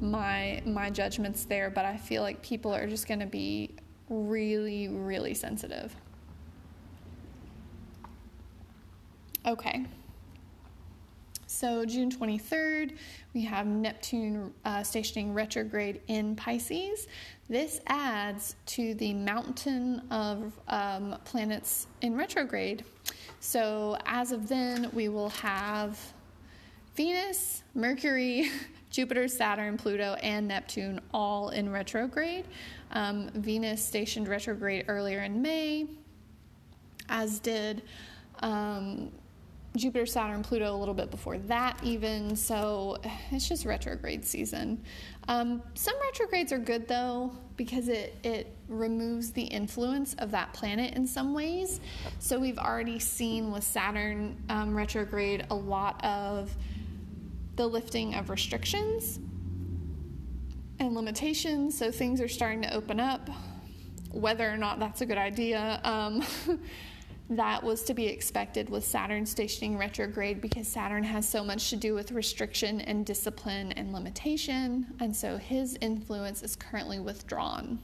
my 0.00 0.62
my 0.64 0.90
judgments 0.90 1.44
there, 1.44 1.70
but 1.70 1.84
I 1.84 1.96
feel 1.96 2.22
like 2.22 2.42
people 2.42 2.74
are 2.74 2.86
just 2.86 3.06
going 3.06 3.20
to 3.20 3.26
be 3.26 3.76
really, 4.08 4.88
really 4.88 5.34
sensitive. 5.34 5.94
Okay. 9.46 9.86
So, 11.46 11.84
June 11.84 12.10
23rd, 12.10 12.96
we 13.34 13.42
have 13.44 13.66
Neptune 13.66 14.54
uh, 14.64 14.82
stationing 14.82 15.34
retrograde 15.34 16.00
in 16.06 16.36
Pisces. 16.36 17.08
This 17.48 17.80
adds 17.88 18.54
to 18.66 18.94
the 18.94 19.12
mountain 19.14 20.02
of 20.10 20.52
um, 20.68 21.16
planets 21.24 21.88
in 22.02 22.16
retrograde. 22.16 22.84
So, 23.40 23.98
as 24.06 24.30
of 24.30 24.48
then, 24.48 24.90
we 24.92 25.08
will 25.08 25.30
have 25.30 25.98
Venus, 26.94 27.62
Mercury, 27.74 28.50
Jupiter, 28.90 29.26
Saturn, 29.26 29.76
Pluto, 29.76 30.16
and 30.22 30.46
Neptune 30.46 31.00
all 31.12 31.48
in 31.50 31.70
retrograde. 31.70 32.44
Um, 32.92 33.30
Venus 33.34 33.84
stationed 33.84 34.28
retrograde 34.28 34.84
earlier 34.88 35.22
in 35.22 35.42
May, 35.42 35.86
as 37.08 37.40
did 37.40 37.82
um, 38.40 39.10
Jupiter, 39.76 40.04
Saturn, 40.04 40.42
Pluto 40.42 40.74
a 40.74 40.76
little 40.76 40.94
bit 40.94 41.10
before 41.10 41.38
that, 41.38 41.78
even. 41.82 42.34
So 42.34 42.98
it's 43.30 43.48
just 43.48 43.64
retrograde 43.64 44.24
season. 44.24 44.82
Um, 45.28 45.62
some 45.74 45.94
retrogrades 46.02 46.52
are 46.52 46.58
good 46.58 46.88
though 46.88 47.32
because 47.56 47.88
it, 47.88 48.16
it 48.24 48.56
removes 48.68 49.32
the 49.32 49.42
influence 49.42 50.14
of 50.14 50.32
that 50.32 50.52
planet 50.52 50.94
in 50.94 51.06
some 51.06 51.34
ways. 51.34 51.80
So 52.18 52.38
we've 52.38 52.58
already 52.58 52.98
seen 52.98 53.52
with 53.52 53.62
Saturn 53.62 54.42
um, 54.48 54.74
retrograde 54.74 55.46
a 55.50 55.54
lot 55.54 56.04
of 56.04 56.54
the 57.56 57.66
lifting 57.66 58.14
of 58.14 58.30
restrictions 58.30 59.20
and 60.80 60.94
limitations. 60.94 61.76
So 61.78 61.92
things 61.92 62.20
are 62.20 62.28
starting 62.28 62.62
to 62.62 62.74
open 62.74 62.98
up. 62.98 63.28
Whether 64.10 64.50
or 64.50 64.56
not 64.56 64.80
that's 64.80 65.02
a 65.02 65.06
good 65.06 65.18
idea. 65.18 65.80
Um, 65.84 66.24
that 67.30 67.62
was 67.62 67.84
to 67.84 67.94
be 67.94 68.06
expected 68.06 68.68
with 68.68 68.84
Saturn 68.84 69.24
stationing 69.24 69.78
retrograde 69.78 70.40
because 70.40 70.66
Saturn 70.66 71.04
has 71.04 71.28
so 71.28 71.44
much 71.44 71.70
to 71.70 71.76
do 71.76 71.94
with 71.94 72.10
restriction 72.10 72.80
and 72.80 73.06
discipline 73.06 73.70
and 73.72 73.92
limitation, 73.92 74.86
and 74.98 75.14
so 75.14 75.36
his 75.36 75.78
influence 75.80 76.42
is 76.42 76.56
currently 76.56 76.98
withdrawn. 76.98 77.78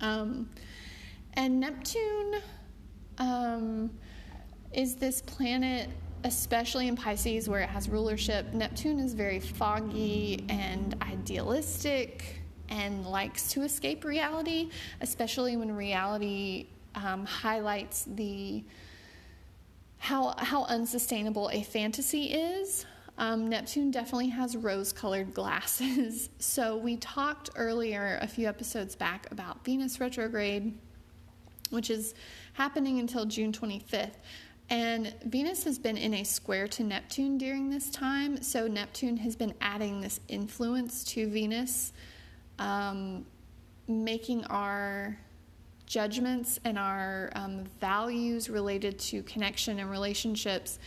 Um, 0.00 0.50
and 1.34 1.60
Neptune 1.60 2.36
um, 3.18 3.90
is 4.72 4.96
this 4.96 5.22
planet, 5.22 5.88
especially 6.24 6.88
in 6.88 6.96
Pisces 6.96 7.48
where 7.48 7.60
it 7.60 7.68
has 7.68 7.88
rulership. 7.88 8.52
Neptune 8.52 8.98
is 8.98 9.14
very 9.14 9.38
foggy 9.38 10.44
and 10.48 10.96
idealistic 11.02 12.42
and 12.70 13.06
likes 13.06 13.52
to 13.52 13.62
escape 13.62 14.04
reality, 14.04 14.70
especially 15.00 15.56
when 15.56 15.70
reality 15.70 16.66
um, 16.96 17.24
highlights 17.24 18.04
the 18.06 18.64
how 19.98 20.34
how 20.38 20.64
unsustainable 20.64 21.50
a 21.52 21.62
fantasy 21.62 22.24
is. 22.24 22.84
Um, 23.18 23.48
Neptune 23.48 23.90
definitely 23.90 24.28
has 24.28 24.56
rose-colored 24.56 25.32
glasses. 25.32 26.28
So 26.38 26.76
we 26.76 26.96
talked 26.96 27.50
earlier, 27.56 28.18
a 28.20 28.26
few 28.26 28.46
episodes 28.46 28.94
back, 28.94 29.30
about 29.30 29.64
Venus 29.64 30.00
retrograde, 30.00 30.74
which 31.70 31.90
is 31.90 32.14
happening 32.52 32.98
until 33.00 33.24
June 33.24 33.52
25th. 33.52 34.16
And 34.68 35.14
Venus 35.24 35.64
has 35.64 35.78
been 35.78 35.96
in 35.96 36.14
a 36.14 36.24
square 36.24 36.66
to 36.68 36.84
Neptune 36.84 37.38
during 37.38 37.70
this 37.70 37.88
time, 37.90 38.42
so 38.42 38.66
Neptune 38.66 39.16
has 39.18 39.36
been 39.36 39.54
adding 39.60 40.00
this 40.00 40.20
influence 40.28 41.04
to 41.04 41.28
Venus, 41.28 41.92
um, 42.58 43.24
making 43.86 44.44
our 44.46 45.16
judgments 45.86 46.58
and 46.64 46.78
our 46.78 47.30
um, 47.34 47.64
values 47.80 48.50
related 48.50 48.98
to 48.98 49.22
connection 49.22 49.78
and 49.78 49.90
relationships 49.90 50.78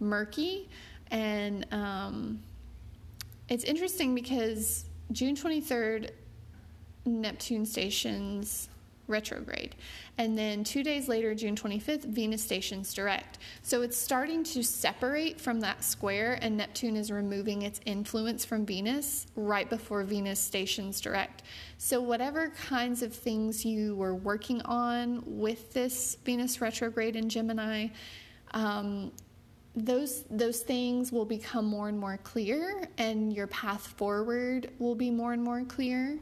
murky. 0.00 0.68
And 1.10 1.66
um, 1.72 2.42
it's 3.48 3.64
interesting 3.64 4.14
because 4.14 4.86
June 5.12 5.36
23rd, 5.36 6.10
Neptune 7.04 7.64
stations 7.64 8.68
retrograde. 9.06 9.76
And 10.18 10.36
then 10.36 10.64
two 10.64 10.82
days 10.82 11.08
later, 11.08 11.34
June 11.34 11.54
25th, 11.54 12.04
Venus 12.04 12.42
stations 12.42 12.94
direct. 12.94 13.38
So 13.62 13.82
it's 13.82 13.98
starting 13.98 14.44
to 14.44 14.62
separate 14.62 15.38
from 15.38 15.60
that 15.60 15.84
square, 15.84 16.38
and 16.40 16.56
Neptune 16.56 16.96
is 16.96 17.10
removing 17.10 17.62
its 17.62 17.80
influence 17.84 18.44
from 18.44 18.64
Venus 18.64 19.26
right 19.36 19.68
before 19.68 20.04
Venus 20.04 20.40
stations 20.40 21.02
direct. 21.02 21.42
So, 21.76 22.00
whatever 22.00 22.48
kinds 22.50 23.02
of 23.02 23.12
things 23.12 23.64
you 23.64 23.94
were 23.96 24.14
working 24.14 24.62
on 24.62 25.22
with 25.26 25.74
this 25.74 26.16
Venus 26.24 26.62
retrograde 26.62 27.14
in 27.14 27.28
Gemini, 27.28 27.88
um, 28.52 29.12
those 29.76 30.24
those 30.30 30.60
things 30.60 31.12
will 31.12 31.26
become 31.26 31.66
more 31.66 31.88
and 31.88 31.98
more 31.98 32.18
clear 32.22 32.88
and 32.96 33.30
your 33.34 33.46
path 33.48 33.86
forward 33.98 34.70
will 34.78 34.94
be 34.94 35.10
more 35.10 35.34
and 35.34 35.44
more 35.44 35.62
clear 35.64 36.18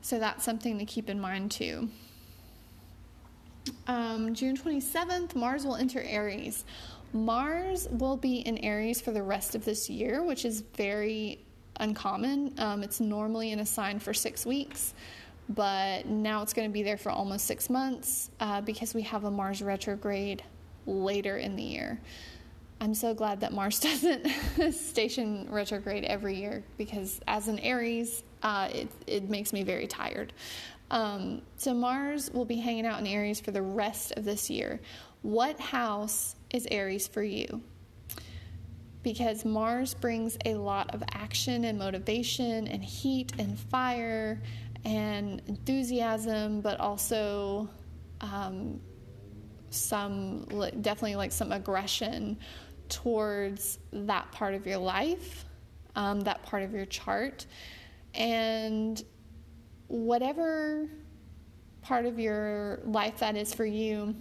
so 0.00 0.18
that's 0.18 0.42
something 0.42 0.78
to 0.78 0.86
keep 0.86 1.10
in 1.10 1.20
mind 1.20 1.50
too 1.50 1.86
um, 3.86 4.34
June 4.34 4.56
27th, 4.56 5.34
Mars 5.34 5.64
will 5.64 5.76
enter 5.76 6.00
Aries. 6.02 6.64
Mars 7.12 7.88
will 7.90 8.16
be 8.16 8.38
in 8.40 8.58
Aries 8.58 9.00
for 9.00 9.12
the 9.12 9.22
rest 9.22 9.54
of 9.54 9.64
this 9.64 9.88
year, 9.88 10.22
which 10.22 10.44
is 10.44 10.60
very 10.74 11.40
uncommon. 11.80 12.54
Um, 12.58 12.82
it's 12.82 13.00
normally 13.00 13.52
in 13.52 13.60
a 13.60 13.66
sign 13.66 13.98
for 13.98 14.12
six 14.12 14.44
weeks, 14.44 14.94
but 15.48 16.06
now 16.06 16.42
it's 16.42 16.52
going 16.52 16.68
to 16.68 16.72
be 16.72 16.82
there 16.82 16.98
for 16.98 17.10
almost 17.10 17.46
six 17.46 17.70
months 17.70 18.30
uh, 18.40 18.60
because 18.60 18.94
we 18.94 19.02
have 19.02 19.24
a 19.24 19.30
Mars 19.30 19.62
retrograde 19.62 20.42
later 20.86 21.38
in 21.38 21.56
the 21.56 21.62
year. 21.62 22.00
I'm 22.80 22.94
so 22.94 23.14
glad 23.14 23.40
that 23.40 23.52
Mars 23.52 23.80
doesn't 23.80 24.28
station 24.72 25.46
retrograde 25.50 26.04
every 26.04 26.36
year 26.36 26.62
because, 26.76 27.20
as 27.26 27.48
an 27.48 27.58
Aries, 27.60 28.22
uh, 28.42 28.68
it, 28.72 28.88
it 29.06 29.28
makes 29.28 29.52
me 29.52 29.62
very 29.62 29.86
tired. 29.86 30.32
Um, 30.90 31.42
so 31.56 31.74
Mars 31.74 32.30
will 32.30 32.44
be 32.44 32.56
hanging 32.56 32.86
out 32.86 33.00
in 33.00 33.06
Aries 33.06 33.40
for 33.40 33.50
the 33.50 33.62
rest 33.62 34.12
of 34.16 34.24
this 34.24 34.48
year. 34.48 34.80
What 35.22 35.58
house 35.60 36.36
is 36.50 36.66
Aries 36.70 37.06
for 37.06 37.22
you? 37.22 37.62
Because 39.02 39.44
Mars 39.44 39.94
brings 39.94 40.38
a 40.44 40.54
lot 40.54 40.94
of 40.94 41.02
action 41.12 41.64
and 41.64 41.78
motivation 41.78 42.66
and 42.66 42.82
heat 42.82 43.32
and 43.38 43.58
fire 43.58 44.40
and 44.84 45.42
enthusiasm, 45.46 46.60
but 46.60 46.80
also 46.80 47.68
um, 48.20 48.80
some 49.70 50.46
definitely 50.80 51.16
like 51.16 51.32
some 51.32 51.52
aggression 51.52 52.38
towards 52.88 53.78
that 53.92 54.30
part 54.32 54.54
of 54.54 54.66
your 54.66 54.78
life, 54.78 55.44
um, 55.94 56.20
that 56.20 56.42
part 56.42 56.62
of 56.62 56.72
your 56.72 56.86
chart. 56.86 57.46
And 58.14 59.02
whatever 59.88 60.88
part 61.82 62.06
of 62.06 62.18
your 62.18 62.80
life 62.84 63.18
that 63.18 63.36
is 63.36 63.52
for 63.52 63.64
you, 63.64 64.14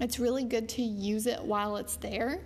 it's 0.00 0.18
really 0.18 0.44
good 0.44 0.68
to 0.70 0.82
use 0.82 1.26
it 1.26 1.40
while 1.42 1.76
it's 1.76 1.96
there 1.96 2.40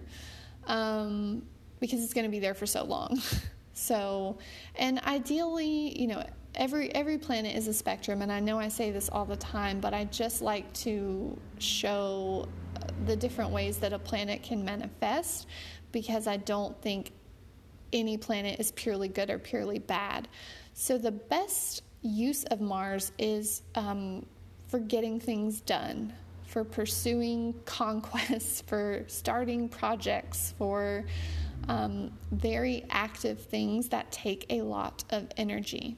um, 0.67 1.43
because 1.81 2.03
it's 2.03 2.15
going 2.15 2.27
to 2.27 2.31
be 2.31 2.39
there 2.39 2.55
for 2.55 2.67
so 2.67 2.85
long. 2.85 3.21
so, 3.73 4.39
and 4.77 5.01
ideally, 5.01 5.99
you 5.99 6.07
know, 6.07 6.25
every 6.55 6.93
every 6.95 7.19
planet 7.19 7.55
is 7.55 7.69
a 7.69 7.73
spectrum 7.73 8.21
and 8.23 8.33
I 8.33 8.41
know 8.41 8.59
I 8.59 8.69
say 8.69 8.91
this 8.91 9.09
all 9.11 9.25
the 9.25 9.37
time 9.37 9.81
but 9.81 9.95
I 9.95 10.07
just 10.07 10.43
like 10.43 10.73
to 10.75 11.39
show 11.59 12.49
the 13.07 13.15
different 13.15 13.51
ways 13.51 13.79
that 13.79 13.93
a 13.93 13.99
planet 13.99 14.43
can 14.43 14.65
manifest 14.65 15.47
because 15.93 16.27
I 16.27 16.39
don't 16.39 16.81
think 16.83 17.13
any 17.93 18.17
planet 18.17 18.59
is 18.61 18.73
purely 18.73 19.09
good 19.09 19.31
or 19.31 19.39
purely 19.39 19.79
bad. 19.79 20.29
So 20.75 20.99
the 20.99 21.13
best 21.13 21.83
use 22.03 22.45
of 22.45 22.61
Mars 22.61 23.13
is 23.19 23.63
um, 23.75 24.25
for 24.69 24.79
getting 24.79 25.19
things 25.19 25.61
done, 25.61 26.13
for 26.45 26.65
pursuing 26.65 27.55
conquests, 27.65 28.61
for 28.67 29.05
starting 29.07 29.69
projects, 29.69 30.55
for 30.59 31.05
um, 31.69 32.13
very 32.33 32.85
active 32.91 33.41
things 33.41 33.89
that 33.89 34.11
take 34.13 34.47
a 34.51 34.63
lot 34.63 35.05
of 35.11 35.27
energy. 35.37 35.97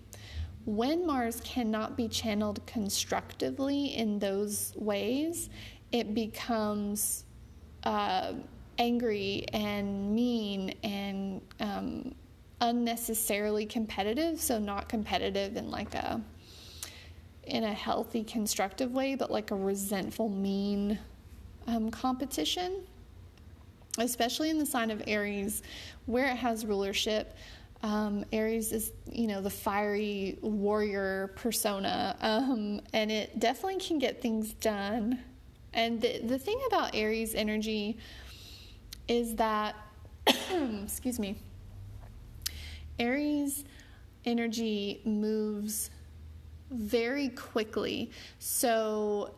When 0.65 1.07
Mars 1.07 1.41
cannot 1.45 1.97
be 1.97 2.09
channeled 2.09 2.65
constructively 2.67 3.97
in 3.97 4.19
those 4.19 4.73
ways, 4.77 5.49
it 5.91 6.15
becomes 6.15 7.25
uh, 7.85 8.35
angry 8.79 9.45
and 9.53 10.15
mean 10.15 10.75
and 10.83 11.41
um, 11.61 12.15
unnecessarily 12.61 13.67
competitive. 13.67 14.41
So, 14.41 14.59
not 14.59 14.89
competitive 14.89 15.57
in 15.57 15.71
like 15.71 15.95
a 15.95 16.21
in 17.45 17.65
a 17.65 17.73
healthy, 17.73 18.23
constructive 18.23 18.93
way, 18.93 19.15
but 19.15 19.31
like 19.31 19.51
a 19.51 19.57
resentful, 19.57 20.29
mean 20.29 20.99
um, 21.67 21.91
competition. 21.91 22.83
Especially 23.99 24.51
in 24.51 24.59
the 24.59 24.67
sign 24.67 24.91
of 24.91 25.03
Aries, 25.07 25.63
where 26.07 26.27
it 26.27 26.37
has 26.37 26.65
rulership. 26.65 27.37
Um, 27.83 28.25
Aries 28.33 28.73
is, 28.73 28.93
you 29.11 29.27
know, 29.27 29.41
the 29.41 29.51
fiery 29.51 30.39
warrior 30.43 31.33
persona, 31.35 32.17
um, 32.21 32.83
and 32.93 33.11
it 33.11 33.39
definitely 33.41 33.81
can 33.81 33.99
get 33.99 34.21
things 34.23 34.53
done. 34.55 35.19
And 35.73 36.01
the, 36.01 36.21
the 36.21 36.39
thing 36.39 36.61
about 36.69 36.95
Aries 36.95 37.35
energy 37.35 37.99
is 39.09 39.35
that, 39.37 39.75
excuse 40.85 41.19
me, 41.19 41.37
Aries 43.01 43.65
energy 44.25 45.01
moves 45.05 45.91
very 46.71 47.31
quickly. 47.31 48.11
So 48.39 49.35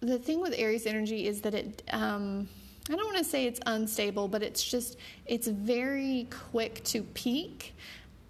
the 0.00 0.18
thing 0.18 0.40
with 0.40 0.54
Aries 0.58 0.86
energy 0.86 1.26
is 1.26 1.40
that 1.42 1.54
it, 1.54 1.82
um, 1.92 2.48
I 2.90 2.96
don't 2.96 3.06
want 3.06 3.18
to 3.18 3.24
say 3.24 3.46
it's 3.46 3.60
unstable, 3.66 4.28
but 4.28 4.42
it's 4.42 4.62
just, 4.62 4.98
it's 5.26 5.46
very 5.46 6.26
quick 6.50 6.82
to 6.84 7.02
peak 7.02 7.74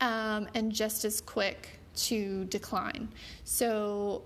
um, 0.01 0.49
and 0.55 0.71
just 0.73 1.05
as 1.05 1.21
quick 1.21 1.81
to 1.95 2.45
decline. 2.47 3.09
So 3.45 4.23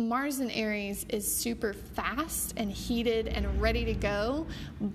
Mars 0.00 0.38
in 0.38 0.48
Aries 0.52 1.04
is 1.08 1.30
super 1.30 1.72
fast 1.72 2.54
and 2.56 2.70
heated 2.70 3.26
and 3.26 3.60
ready 3.60 3.84
to 3.84 3.94
go, 3.94 4.46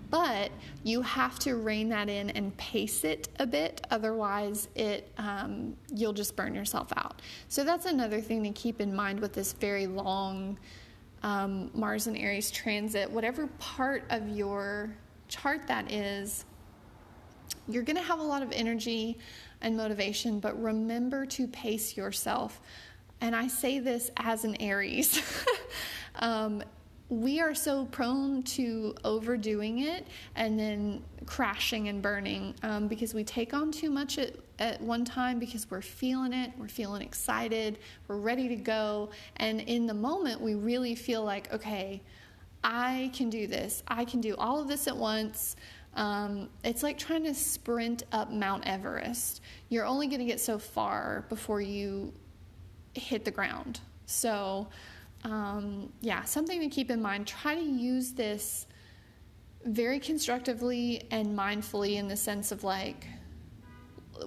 but 0.09 0.49
you 0.85 1.01
have 1.01 1.37
to 1.39 1.57
rein 1.57 1.89
that 1.89 2.07
in 2.07 2.29
and 2.29 2.55
pace 2.55 3.03
it 3.03 3.27
a 3.37 3.45
bit. 3.45 3.85
Otherwise, 3.91 4.69
it 4.75 5.11
um, 5.17 5.75
you'll 5.93 6.13
just 6.13 6.37
burn 6.37 6.55
yourself 6.55 6.87
out. 6.95 7.21
So 7.49 7.65
that's 7.65 7.85
another 7.85 8.21
thing 8.21 8.43
to 8.43 8.51
keep 8.51 8.79
in 8.79 8.95
mind 8.95 9.19
with 9.19 9.33
this 9.33 9.51
very 9.51 9.87
long 9.87 10.57
um, 11.21 11.69
Mars 11.73 12.07
and 12.07 12.17
Aries 12.17 12.49
transit. 12.49 13.11
Whatever 13.11 13.47
part 13.59 14.05
of 14.09 14.29
your 14.29 14.95
chart 15.27 15.67
that 15.67 15.91
is, 15.91 16.45
you're 17.67 17.83
going 17.83 17.97
to 17.97 18.03
have 18.03 18.19
a 18.19 18.23
lot 18.23 18.41
of 18.41 18.53
energy 18.53 19.17
and 19.61 19.75
motivation, 19.75 20.39
but 20.39 20.61
remember 20.61 21.25
to 21.25 21.45
pace 21.47 21.97
yourself 21.97 22.61
and 23.23 23.33
I 23.33 23.47
say 23.47 23.79
this 23.79 24.11
as 24.17 24.43
an 24.43 24.57
Aries. 24.61 25.21
um, 26.15 26.61
we 27.07 27.39
are 27.39 27.55
so 27.55 27.85
prone 27.85 28.43
to 28.43 28.95
overdoing 29.05 29.79
it 29.79 30.05
and 30.35 30.59
then 30.59 31.01
crashing 31.25 31.87
and 31.87 32.01
burning 32.01 32.53
um, 32.63 32.89
because 32.89 33.13
we 33.13 33.23
take 33.23 33.53
on 33.53 33.71
too 33.71 33.89
much 33.89 34.17
at, 34.17 34.35
at 34.59 34.81
one 34.81 35.05
time 35.05 35.39
because 35.39 35.71
we're 35.71 35.81
feeling 35.81 36.33
it, 36.33 36.51
we're 36.57 36.67
feeling 36.67 37.01
excited, 37.01 37.79
we're 38.09 38.17
ready 38.17 38.49
to 38.49 38.57
go. 38.57 39.09
And 39.37 39.61
in 39.61 39.87
the 39.87 39.93
moment, 39.93 40.41
we 40.41 40.55
really 40.55 40.93
feel 40.93 41.23
like, 41.23 41.53
okay, 41.53 42.01
I 42.61 43.09
can 43.13 43.29
do 43.29 43.47
this, 43.47 43.83
I 43.87 44.03
can 44.03 44.19
do 44.19 44.35
all 44.35 44.59
of 44.59 44.67
this 44.67 44.85
at 44.85 44.97
once. 44.97 45.55
Um, 45.95 46.49
it's 46.65 46.83
like 46.83 46.97
trying 46.97 47.23
to 47.23 47.33
sprint 47.33 48.03
up 48.11 48.31
Mount 48.31 48.67
Everest. 48.67 49.39
You're 49.69 49.85
only 49.85 50.07
going 50.07 50.19
to 50.19 50.25
get 50.25 50.41
so 50.41 50.59
far 50.59 51.25
before 51.29 51.61
you 51.61 52.11
hit 52.93 53.25
the 53.25 53.31
ground. 53.31 53.79
So, 54.05 54.67
um, 55.23 55.91
yeah, 56.01 56.23
something 56.23 56.59
to 56.59 56.69
keep 56.69 56.91
in 56.91 57.01
mind. 57.01 57.27
Try 57.27 57.55
to 57.55 57.61
use 57.61 58.11
this 58.11 58.67
very 59.65 59.99
constructively 59.99 61.03
and 61.11 61.37
mindfully 61.37 61.95
in 61.95 62.07
the 62.07 62.17
sense 62.17 62.51
of 62.51 62.63
like 62.63 63.07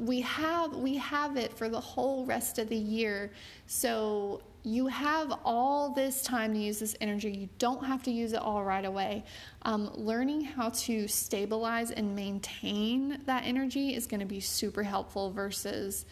we 0.00 0.20
have 0.20 0.74
we 0.74 0.96
have 0.96 1.36
it 1.36 1.52
for 1.52 1.68
the 1.68 1.80
whole 1.80 2.24
rest 2.26 2.58
of 2.58 2.68
the 2.68 2.76
year 2.76 3.30
so 3.66 4.42
you 4.62 4.88
have 4.88 5.32
all 5.44 5.90
this 5.90 6.22
time 6.22 6.52
to 6.52 6.58
use 6.58 6.78
this 6.78 6.96
energy 7.00 7.30
you 7.30 7.48
don't 7.58 7.84
have 7.84 8.02
to 8.02 8.10
use 8.10 8.32
it 8.32 8.40
all 8.40 8.64
right 8.64 8.84
away 8.84 9.24
um, 9.62 9.90
learning 9.94 10.40
how 10.40 10.70
to 10.70 11.06
stabilize 11.06 11.90
and 11.90 12.16
maintain 12.16 13.20
that 13.26 13.44
energy 13.44 13.94
is 13.94 14.06
going 14.06 14.20
to 14.20 14.26
be 14.26 14.40
super 14.40 14.82
helpful 14.82 15.30
versus 15.30 16.04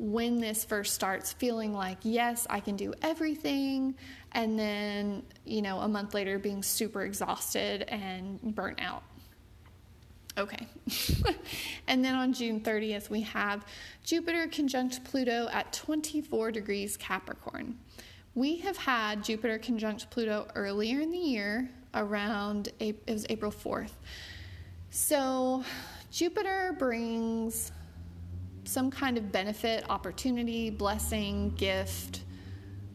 when 0.00 0.40
this 0.40 0.64
first 0.64 0.94
starts 0.94 1.34
feeling 1.34 1.74
like, 1.74 1.98
yes, 2.02 2.46
I 2.48 2.60
can 2.60 2.74
do 2.74 2.94
everything, 3.02 3.94
and 4.32 4.58
then, 4.58 5.22
you 5.44 5.60
know, 5.60 5.80
a 5.80 5.88
month 5.88 6.14
later 6.14 6.38
being 6.38 6.62
super 6.62 7.02
exhausted 7.02 7.82
and 7.82 8.40
burnt 8.54 8.80
out. 8.80 9.02
Okay. 10.38 10.66
and 11.86 12.02
then 12.02 12.14
on 12.14 12.32
June 12.32 12.62
30th, 12.62 13.10
we 13.10 13.20
have 13.20 13.66
Jupiter 14.02 14.46
conjunct 14.46 15.04
Pluto 15.04 15.48
at 15.52 15.70
24 15.74 16.50
degrees 16.50 16.96
Capricorn. 16.96 17.76
We 18.34 18.56
have 18.58 18.78
had 18.78 19.22
Jupiter 19.22 19.58
conjunct 19.58 20.08
Pluto 20.08 20.48
earlier 20.54 21.00
in 21.00 21.10
the 21.10 21.18
year, 21.18 21.68
around, 21.94 22.70
it 22.78 22.96
was 23.06 23.26
April 23.28 23.52
4th. 23.52 23.92
So 24.88 25.62
Jupiter 26.10 26.74
brings 26.78 27.70
some 28.70 28.88
kind 28.88 29.18
of 29.18 29.32
benefit, 29.32 29.84
opportunity, 29.90 30.70
blessing, 30.70 31.52
gift, 31.56 32.22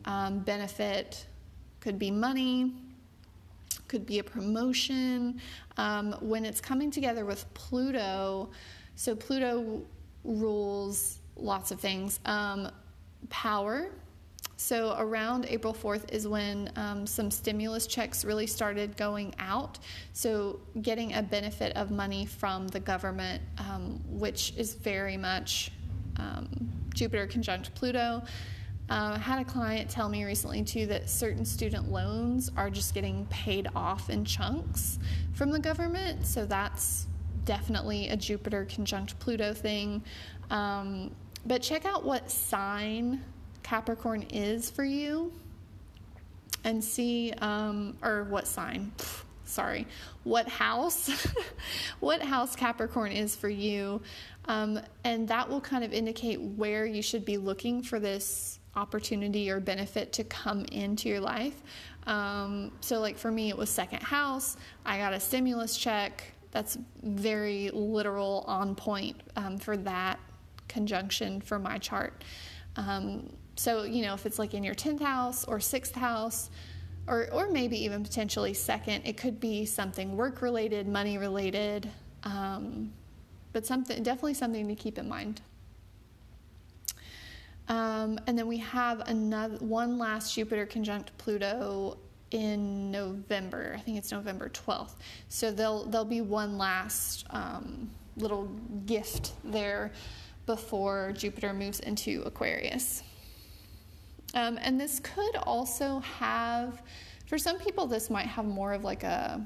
um, 0.05 0.39
benefit. 0.39 1.25
Could 1.81 1.99
be 1.99 2.09
money, 2.09 2.71
could 3.89 4.05
be 4.05 4.19
a 4.19 4.23
promotion. 4.23 5.41
Um, 5.75 6.13
when 6.21 6.45
it's 6.45 6.61
coming 6.61 6.91
together 6.91 7.25
with 7.25 7.45
Pluto, 7.53 8.49
so 8.95 9.15
Pluto 9.17 9.81
rules 10.23 11.19
lots 11.35 11.71
of 11.71 11.81
things. 11.81 12.21
Um, 12.25 12.71
power. 13.29 13.89
So 14.57 14.95
around 14.97 15.45
April 15.49 15.73
4th 15.73 16.11
is 16.11 16.27
when 16.27 16.71
um, 16.75 17.05
some 17.05 17.29
stimulus 17.29 17.87
checks 17.87 18.23
really 18.23 18.47
started 18.47 18.95
going 18.95 19.35
out. 19.37 19.79
So 20.13 20.59
getting 20.81 21.13
a 21.13 21.21
benefit 21.21 21.75
of 21.75 21.91
money 21.91 22.25
from 22.25 22.67
the 22.69 22.79
government, 22.79 23.43
um, 23.57 24.01
which 24.07 24.53
is 24.55 24.73
very 24.75 25.17
much 25.17 25.71
um, 26.17 26.71
Jupiter 26.93 27.27
conjunct 27.27 27.75
Pluto. 27.75 28.23
Uh, 28.87 29.13
I 29.15 29.17
had 29.17 29.39
a 29.39 29.45
client 29.45 29.89
tell 29.89 30.07
me 30.07 30.23
recently 30.23 30.63
too 30.63 30.85
that 30.87 31.09
certain 31.09 31.43
student 31.43 31.91
loans 31.91 32.51
are 32.55 32.69
just 32.69 32.93
getting 32.93 33.25
paid 33.27 33.67
off 33.75 34.09
in 34.09 34.23
chunks 34.23 34.99
from 35.33 35.51
the 35.51 35.59
government. 35.59 36.25
So 36.25 36.45
that's 36.45 37.07
definitely 37.45 38.09
a 38.09 38.15
Jupiter 38.15 38.65
conjunct 38.65 39.19
Pluto 39.19 39.53
thing. 39.53 40.03
Um, 40.49 41.11
but 41.45 41.61
check 41.61 41.85
out 41.85 42.05
what 42.05 42.31
sign 42.31 43.21
Capricorn 43.65 44.21
is 44.29 44.69
for 44.69 44.83
you 44.83 45.33
and 46.63 46.83
see, 46.83 47.33
um, 47.41 47.97
or 48.03 48.25
what 48.25 48.45
sign, 48.45 48.91
sorry, 49.43 49.87
what 50.23 50.47
house, 50.47 51.09
what 51.99 52.21
house 52.21 52.55
Capricorn 52.55 53.11
is 53.11 53.35
for 53.35 53.49
you. 53.49 54.03
Um, 54.47 54.79
and 55.03 55.27
that 55.29 55.49
will 55.49 55.61
kind 55.61 55.83
of 55.83 55.93
indicate 55.93 56.39
where 56.39 56.85
you 56.85 57.01
should 57.01 57.25
be 57.25 57.37
looking 57.37 57.81
for 57.81 57.99
this 57.99 58.59
opportunity 58.75 59.49
or 59.49 59.59
benefit 59.59 60.13
to 60.13 60.23
come 60.25 60.65
into 60.65 61.09
your 61.09 61.19
life. 61.19 61.63
Um, 62.05 62.71
so, 62.81 62.99
like 62.99 63.17
for 63.17 63.31
me, 63.31 63.49
it 63.49 63.57
was 63.57 63.71
second 63.71 64.03
house. 64.03 64.57
I 64.85 64.99
got 64.99 65.11
a 65.13 65.19
stimulus 65.19 65.75
check. 65.75 66.23
That's 66.51 66.77
very 67.01 67.71
literal, 67.73 68.45
on 68.45 68.75
point 68.75 69.19
um, 69.35 69.57
for 69.57 69.75
that 69.77 70.19
conjunction 70.67 71.41
for 71.41 71.57
my 71.57 71.79
chart. 71.79 72.23
Um, 72.75 73.31
so, 73.55 73.83
you 73.83 74.01
know, 74.01 74.13
if 74.13 74.25
it's 74.25 74.39
like 74.39 74.53
in 74.53 74.63
your 74.63 74.75
10th 74.75 75.01
house 75.01 75.45
or 75.45 75.59
6th 75.59 75.93
house, 75.93 76.49
or, 77.07 77.27
or 77.31 77.49
maybe 77.49 77.83
even 77.83 78.03
potentially 78.03 78.53
second, 78.53 79.03
it 79.05 79.17
could 79.17 79.39
be 79.39 79.65
something 79.65 80.17
work 80.17 80.41
related, 80.41 80.87
money 80.87 81.17
related, 81.17 81.89
um, 82.23 82.91
but 83.53 83.65
something 83.65 84.01
definitely 84.03 84.33
something 84.33 84.67
to 84.67 84.75
keep 84.75 84.97
in 84.97 85.07
mind. 85.07 85.41
Um, 87.67 88.19
and 88.27 88.37
then 88.37 88.47
we 88.47 88.57
have 88.57 89.01
another 89.07 89.57
one 89.57 89.97
last 89.97 90.35
Jupiter 90.35 90.65
conjunct 90.65 91.17
Pluto 91.17 91.97
in 92.31 92.91
November. 92.91 93.73
I 93.75 93.81
think 93.81 93.97
it's 93.97 94.11
November 94.11 94.49
12th. 94.49 94.95
So 95.29 95.51
there'll 95.51 95.85
there'll 95.85 96.05
be 96.05 96.21
one 96.21 96.57
last 96.57 97.25
um, 97.29 97.89
little 98.17 98.45
gift 98.85 99.33
there 99.43 99.91
before 100.45 101.13
Jupiter 101.15 101.53
moves 101.53 101.79
into 101.79 102.21
Aquarius. 102.23 103.03
Um, 104.33 104.57
and 104.61 104.79
this 104.79 104.99
could 104.99 105.35
also 105.43 105.99
have, 105.99 106.81
for 107.27 107.37
some 107.37 107.57
people, 107.57 107.87
this 107.87 108.09
might 108.09 108.27
have 108.27 108.45
more 108.45 108.73
of 108.73 108.83
like 108.83 109.03
a 109.03 109.45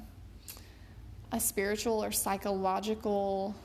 a 1.32 1.40
spiritual 1.40 2.04
or 2.04 2.12
psychological 2.12 3.56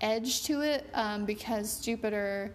edge 0.00 0.44
to 0.44 0.62
it 0.62 0.88
um, 0.94 1.24
because 1.24 1.80
Jupiter 1.80 2.54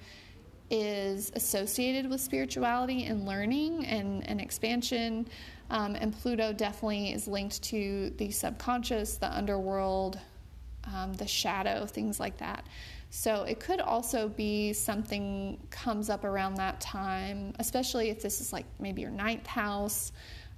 is 0.69 1.31
associated 1.35 2.09
with 2.09 2.19
spirituality 2.19 3.03
and 3.03 3.25
learning 3.25 3.85
and, 3.85 4.27
and 4.27 4.41
expansion. 4.41 5.27
Um, 5.69 5.95
and 5.95 6.13
Pluto 6.13 6.53
definitely 6.53 7.13
is 7.13 7.27
linked 7.27 7.61
to 7.63 8.11
the 8.17 8.31
subconscious, 8.31 9.17
the 9.17 9.31
underworld, 9.31 10.19
um, 10.93 11.13
the 11.13 11.27
shadow, 11.27 11.85
things 11.85 12.19
like 12.19 12.37
that. 12.37 12.65
So 13.15 13.43
it 13.43 13.59
could 13.59 13.79
also 13.79 14.27
be 14.27 14.73
something 14.73 15.59
comes 15.69 16.09
up 16.09 16.23
around 16.23 16.55
that 16.55 16.81
time, 16.81 17.53
especially 17.59 18.09
if 18.09 18.23
this 18.23 18.41
is 18.41 18.51
like 18.51 18.65
maybe 18.79 19.03
your 19.03 19.11
ninth 19.11 19.45
house, 19.45 20.11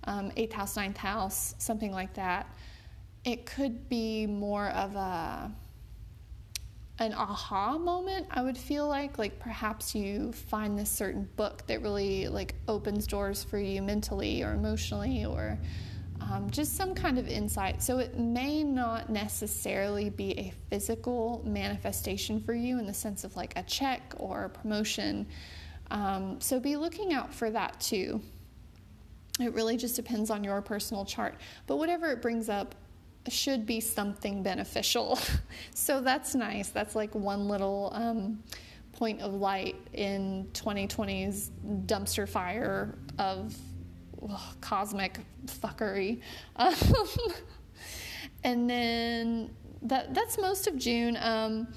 um, 0.05 0.31
eighth 0.37 0.53
house, 0.53 0.77
ninth 0.77 0.95
house, 0.95 1.53
something 1.57 1.91
like 1.91 2.13
that. 2.13 2.47
It 3.25 3.45
could 3.45 3.89
be 3.89 4.25
more 4.25 4.69
of 4.69 4.95
a 4.95 5.51
an 6.99 7.13
aha 7.13 7.77
moment 7.77 8.25
i 8.31 8.41
would 8.41 8.57
feel 8.57 8.87
like 8.87 9.17
like 9.17 9.37
perhaps 9.37 9.93
you 9.93 10.31
find 10.31 10.79
this 10.79 10.89
certain 10.89 11.27
book 11.35 11.61
that 11.67 11.81
really 11.81 12.29
like 12.29 12.55
opens 12.69 13.05
doors 13.05 13.43
for 13.43 13.59
you 13.59 13.81
mentally 13.81 14.41
or 14.43 14.53
emotionally 14.53 15.25
or 15.25 15.59
um, 16.31 16.49
just 16.49 16.75
some 16.75 16.95
kind 16.95 17.17
of 17.17 17.27
insight 17.27 17.81
so 17.81 17.99
it 17.99 18.17
may 18.17 18.63
not 18.63 19.09
necessarily 19.09 20.09
be 20.09 20.31
a 20.37 20.53
physical 20.69 21.41
manifestation 21.45 22.39
for 22.39 22.53
you 22.53 22.79
in 22.79 22.85
the 22.85 22.93
sense 22.93 23.23
of 23.23 23.35
like 23.35 23.53
a 23.55 23.63
check 23.63 24.13
or 24.17 24.45
a 24.45 24.49
promotion 24.49 25.25
um, 25.91 26.39
so 26.39 26.59
be 26.59 26.75
looking 26.75 27.13
out 27.13 27.33
for 27.33 27.49
that 27.49 27.79
too 27.79 28.21
it 29.39 29.53
really 29.53 29.75
just 29.75 29.95
depends 29.95 30.29
on 30.29 30.43
your 30.43 30.61
personal 30.61 31.05
chart 31.05 31.35
but 31.67 31.77
whatever 31.77 32.11
it 32.11 32.21
brings 32.21 32.49
up 32.49 32.75
should 33.29 33.65
be 33.65 33.79
something 33.79 34.43
beneficial. 34.43 35.19
so 35.73 36.01
that's 36.01 36.35
nice. 36.35 36.69
That's 36.69 36.95
like 36.95 37.13
one 37.15 37.47
little 37.47 37.91
um, 37.93 38.43
point 38.93 39.21
of 39.21 39.33
light 39.33 39.75
in 39.93 40.49
2020's 40.53 41.51
dumpster 41.85 42.27
fire 42.27 42.97
of 43.17 43.55
ugh, 44.29 44.55
cosmic 44.61 45.19
fuckery. 45.47 46.21
Um, 46.55 46.73
and 48.43 48.69
then 48.69 49.49
that 49.83 50.13
that's 50.13 50.37
most 50.37 50.67
of 50.67 50.77
June. 50.77 51.17
Um, 51.19 51.67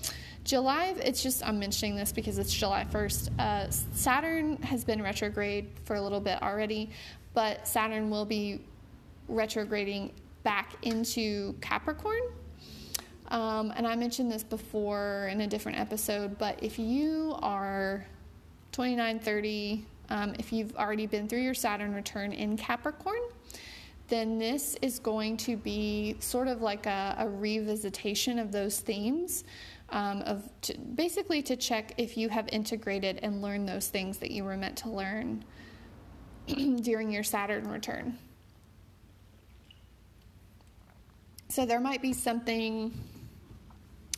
July, 0.49 0.94
it's 0.96 1.22
just, 1.22 1.46
I'm 1.46 1.59
mentioning 1.59 1.94
this 1.94 2.11
because 2.11 2.38
it's 2.38 2.55
July 2.55 2.86
1st. 2.90 3.38
Uh, 3.38 3.70
Saturn 3.70 4.57
has 4.62 4.82
been 4.82 5.03
retrograde 5.03 5.68
for 5.84 5.96
a 5.96 6.01
little 6.01 6.20
bit 6.20 6.42
already, 6.42 6.88
but 7.34 7.68
Saturn 7.68 8.09
will 8.09 8.24
be 8.24 8.62
retrograding 9.28 10.11
back 10.44 10.72
into 10.80 11.55
Capricorn. 11.61 12.22
Um, 13.30 13.74
and 13.76 13.86
I 13.86 13.94
mentioned 13.94 14.32
this 14.32 14.42
before 14.42 15.28
in 15.30 15.42
a 15.42 15.46
different 15.46 15.78
episode, 15.78 16.38
but 16.38 16.62
if 16.62 16.78
you 16.78 17.36
are 17.42 18.07
29, 18.72 19.18
30, 19.18 19.84
um, 20.11 20.34
if 20.38 20.52
you've 20.52 20.74
already 20.76 21.06
been 21.06 21.28
through 21.28 21.40
your 21.40 21.54
Saturn 21.54 21.94
return 21.94 22.32
in 22.32 22.56
Capricorn, 22.56 23.20
then 24.09 24.38
this 24.38 24.76
is 24.80 24.98
going 24.98 25.36
to 25.36 25.56
be 25.56 26.16
sort 26.20 26.48
of 26.48 26.62
like 26.62 26.86
a, 26.86 27.16
a 27.18 27.24
revisitation 27.24 28.40
of 28.40 28.52
those 28.52 28.80
themes. 28.80 29.44
Um, 29.90 30.20
of 30.22 30.48
to, 30.62 30.76
basically 30.76 31.40
to 31.42 31.56
check 31.56 31.94
if 31.96 32.18
you 32.18 32.28
have 32.28 32.46
integrated 32.52 33.20
and 33.22 33.40
learned 33.40 33.66
those 33.66 33.88
things 33.88 34.18
that 34.18 34.30
you 34.30 34.44
were 34.44 34.56
meant 34.56 34.76
to 34.78 34.90
learn 34.90 35.44
during 36.82 37.11
your 37.11 37.22
Saturn 37.22 37.68
return. 37.68 38.18
So 41.48 41.64
there 41.64 41.80
might 41.80 42.02
be 42.02 42.12
something 42.12 42.92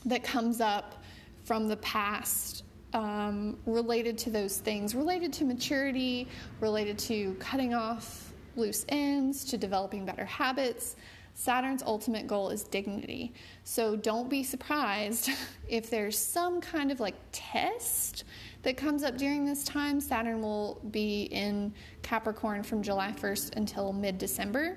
that 0.05 0.25
comes 0.25 0.61
up 0.61 1.05
from 1.45 1.69
the 1.69 1.77
past 1.77 2.65
um, 2.93 3.57
related 3.67 4.19
to 4.19 4.31
those 4.31 4.59
things, 4.59 4.95
related 4.95 5.33
to 5.35 5.45
maturity, 5.45 6.29
related 6.61 6.99
to 7.01 7.35
cutting 7.39 7.75
off 7.75 8.33
loose 8.57 8.85
ends, 8.89 9.45
to 9.47 9.57
developing 9.57 10.05
better 10.05 10.25
habits. 10.25 10.97
Saturn's 11.35 11.83
ultimate 11.83 12.27
goal 12.27 12.51
is 12.51 12.65
dignity. 12.65 13.33
So 13.65 13.97
don't 13.97 14.29
be 14.29 14.43
surprised 14.43 15.31
if 15.69 15.89
there's 15.89 16.19
some 16.19 16.61
kind 16.61 16.91
of 16.91 17.01
like 17.01 17.15
test 17.33 18.25
that 18.63 18.77
comes 18.77 19.03
up 19.03 19.17
during 19.17 19.45
this 19.47 19.65
time. 19.65 20.01
Saturn 20.01 20.43
will 20.43 20.81
be 20.91 21.23
in 21.25 21.73
Capricorn 22.03 22.63
from 22.63 22.83
July 22.83 23.13
1st 23.13 23.57
until 23.57 23.93
mid 23.93 24.19
December. 24.19 24.77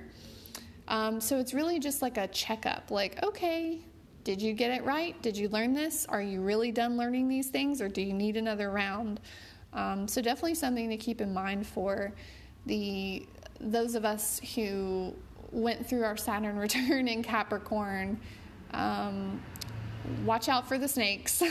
Um, 0.88 1.20
so 1.20 1.39
it's 1.39 1.53
really 1.53 1.80
just 1.80 2.01
like 2.01 2.18
a 2.18 2.28
checkup 2.28 2.91
like, 2.91 3.22
okay, 3.24 3.82
did 4.24 4.41
you 4.41 4.53
get 4.53 4.71
it 4.71 4.84
right? 4.84 5.19
Did 5.21 5.36
you 5.36 5.49
learn 5.49 5.74
this? 5.74 6.05
Are 6.07 6.21
you 6.21 6.41
really 6.41 6.71
done 6.71 6.97
learning 6.97 7.28
these 7.28 7.49
things 7.49 7.82
or 7.82 7.89
do 7.89 8.01
you 8.01 8.13
need 8.13 8.38
another 8.38 8.71
round? 8.71 9.19
Um, 9.74 10.07
so 10.07 10.21
definitely 10.21 10.55
something 10.55 10.89
to 10.89 10.97
keep 10.97 11.19
in 11.19 11.34
mind 11.34 11.67
for 11.67 12.13
the 12.65 13.28
those 13.59 13.95
of 13.95 14.03
us 14.03 14.41
who 14.55 15.13
went 15.51 15.88
through 15.88 16.03
our 16.03 16.17
Saturn 16.17 16.57
return 16.57 17.07
in 17.07 17.24
Capricorn. 17.24 18.19
Um, 18.71 19.41
watch 20.26 20.49
out 20.49 20.67
for 20.67 20.78
the 20.78 20.88
snakes. 20.88 21.43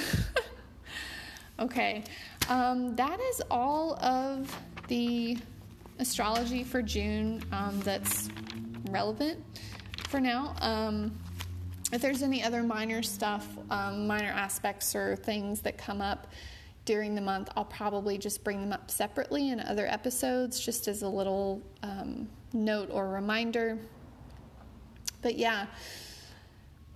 okay, 1.58 2.04
um, 2.48 2.94
that 2.96 3.20
is 3.20 3.42
all 3.50 3.94
of 4.02 4.54
the 4.88 5.38
astrology 5.98 6.64
for 6.64 6.82
June 6.82 7.42
um, 7.52 7.80
that's 7.80 8.28
relevant 8.90 9.38
for 10.08 10.20
now. 10.20 10.54
Um, 10.60 11.18
if 11.92 12.02
there's 12.02 12.22
any 12.22 12.42
other 12.42 12.62
minor 12.62 13.02
stuff, 13.02 13.46
um, 13.70 14.06
minor 14.06 14.30
aspects 14.30 14.94
or 14.96 15.16
things 15.16 15.60
that 15.60 15.78
come 15.78 16.00
up 16.00 16.26
during 16.84 17.14
the 17.14 17.20
month, 17.20 17.50
I'll 17.54 17.64
probably 17.64 18.18
just 18.18 18.42
bring 18.42 18.60
them 18.60 18.72
up 18.72 18.90
separately 18.90 19.50
in 19.50 19.60
other 19.60 19.86
episodes, 19.86 20.58
just 20.58 20.88
as 20.88 21.02
a 21.02 21.08
little 21.08 21.62
um, 21.82 22.28
note 22.52 22.88
or 22.90 23.08
reminder. 23.08 23.78
But 25.20 25.36
yeah, 25.36 25.66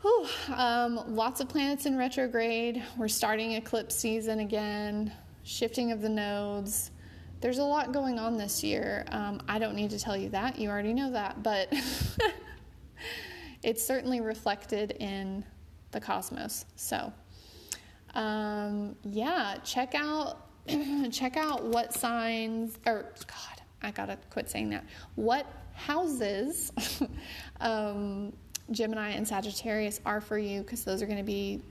whew, 0.01 0.27
um, 0.55 1.15
lots 1.15 1.41
of 1.41 1.49
planets 1.49 1.87
in 1.87 1.97
retrograde. 1.97 2.83
We're 2.97 3.09
starting 3.09 3.53
eclipse 3.53 3.95
season 3.95 4.41
again, 4.41 5.13
shifting 5.45 5.93
of 5.93 6.01
the 6.01 6.09
nodes 6.09 6.91
there's 7.41 7.59
a 7.59 7.65
lot 7.65 7.93
going 7.93 8.19
on 8.19 8.37
this 8.37 8.65
year. 8.65 9.05
Um, 9.09 9.41
I 9.49 9.59
don't 9.59 9.75
need 9.75 9.91
to 9.91 9.99
tell 9.99 10.17
you 10.17 10.31
that, 10.31 10.59
you 10.59 10.69
already 10.69 10.95
know 10.95 11.13
that, 11.13 11.43
but 11.43 11.73
it's 13.63 13.85
certainly 13.85 14.21
reflected 14.21 14.93
in 14.93 15.45
the 15.93 16.01
cosmos. 16.01 16.67
So, 16.77 17.13
um, 18.15 18.97
yeah, 19.05 19.57
check 19.65 19.95
out 19.95 20.43
check 21.13 21.37
out 21.37 21.65
what 21.65 21.93
signs 21.93 22.79
or 22.87 23.13
God, 23.27 23.63
I 23.83 23.91
gotta 23.91 24.19
quit 24.31 24.51
saying 24.51 24.71
that. 24.71 24.85
What 25.15 25.47
houses 25.75 26.73
um, 27.61 28.33
Gemini 28.71 29.11
and 29.11 29.27
Sagittarius 29.27 30.01
are 30.05 30.21
for 30.21 30.39
you 30.39 30.63
because 30.63 30.83
those 30.85 31.03
are 31.03 31.07
going 31.07 31.19
to 31.19 31.25
be 31.25 31.63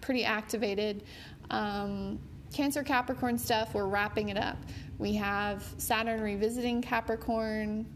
pretty 0.00 0.24
activated. 0.24 1.04
Um, 1.50 2.18
Cancer 2.52 2.82
Capricorn 2.82 3.38
stuff, 3.38 3.74
we're 3.74 3.86
wrapping 3.86 4.30
it 4.30 4.38
up. 4.38 4.56
We 4.98 5.14
have 5.14 5.64
Saturn 5.78 6.20
revisiting 6.20 6.82
Capricorn, 6.82 7.86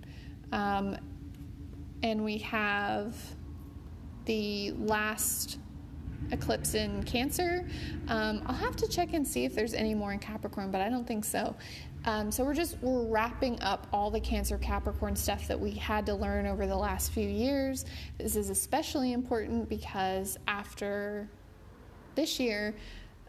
um, 0.52 0.96
and 2.04 2.22
we 2.22 2.36
have 2.36 3.16
the 4.26 4.72
last 4.72 5.58
eclipse 6.30 6.74
in 6.74 7.02
Cancer. 7.04 7.66
Um, 8.08 8.42
I'll 8.44 8.54
have 8.54 8.76
to 8.76 8.88
check 8.88 9.14
and 9.14 9.26
see 9.26 9.46
if 9.46 9.54
there's 9.54 9.72
any 9.72 9.94
more 9.94 10.12
in 10.12 10.18
Capricorn, 10.18 10.70
but 10.70 10.82
I 10.82 10.90
don't 10.90 11.06
think 11.06 11.24
so. 11.24 11.56
Um, 12.04 12.30
so 12.30 12.44
we're 12.44 12.54
just 12.54 12.76
we're 12.82 13.06
wrapping 13.06 13.58
up 13.62 13.86
all 13.90 14.10
the 14.10 14.20
Cancer 14.20 14.58
Capricorn 14.58 15.16
stuff 15.16 15.48
that 15.48 15.58
we 15.58 15.70
had 15.70 16.04
to 16.04 16.14
learn 16.14 16.46
over 16.46 16.66
the 16.66 16.76
last 16.76 17.10
few 17.10 17.26
years. 17.26 17.86
This 18.18 18.36
is 18.36 18.50
especially 18.50 19.14
important 19.14 19.66
because 19.70 20.38
after 20.46 21.30
this 22.16 22.38
year, 22.38 22.74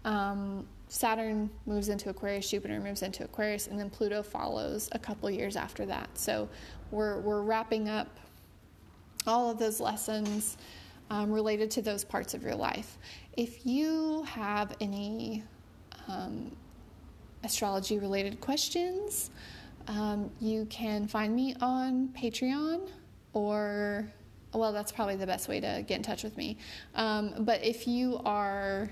um, 0.04 0.68
Saturn 0.90 1.50
moves 1.66 1.88
into 1.88 2.10
Aquarius, 2.10 2.50
Jupiter 2.50 2.82
moves 2.82 3.04
into 3.04 3.24
Aquarius, 3.24 3.68
and 3.68 3.80
then 3.80 3.90
Pluto 3.90 4.22
follows 4.22 4.90
a 4.92 5.00
couple 5.00 5.32
years 5.32 5.56
after 5.56 5.86
that. 5.86 6.10
So 6.16 6.50
we're, 6.92 7.22
we're 7.22 7.42
wrapping 7.42 7.90
up 7.90 8.20
all 9.28 9.50
of 9.50 9.58
those 9.58 9.80
lessons 9.80 10.58
um, 11.10 11.32
related 11.32 11.70
to 11.72 11.82
those 11.82 12.04
parts 12.04 12.34
of 12.34 12.44
your 12.44 12.56
life. 12.56 12.98
If 13.38 13.66
you 13.66 14.24
have 14.24 14.76
any 14.82 15.44
um, 16.08 16.56
astrology 17.44 18.00
related 18.00 18.42
questions, 18.42 19.30
um, 19.88 20.32
you 20.40 20.66
can 20.66 21.08
find 21.08 21.36
me 21.36 21.56
on 21.62 22.10
Patreon 22.18 22.90
or, 23.34 24.08
well, 24.54 24.74
that's 24.74 24.92
probably 24.92 25.16
the 25.16 25.28
best 25.28 25.48
way 25.48 25.60
to 25.60 25.84
get 25.88 25.98
in 25.98 26.04
touch 26.04 26.24
with 26.24 26.36
me. 26.38 26.58
Um, 26.96 27.34
but 27.40 27.64
if 27.64 27.88
you 27.88 28.20
are, 28.26 28.90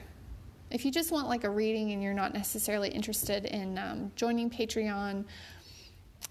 if 0.69 0.86
you 0.86 0.91
just 0.91 1.11
want 1.11 1.27
like 1.27 1.45
a 1.45 1.49
reading 1.49 1.91
and 1.93 2.03
you're 2.03 2.13
not 2.13 2.34
necessarily 2.34 2.89
interested 2.89 3.45
in 3.45 3.77
um, 3.77 4.11
joining 4.15 4.49
Patreon, 4.49 5.25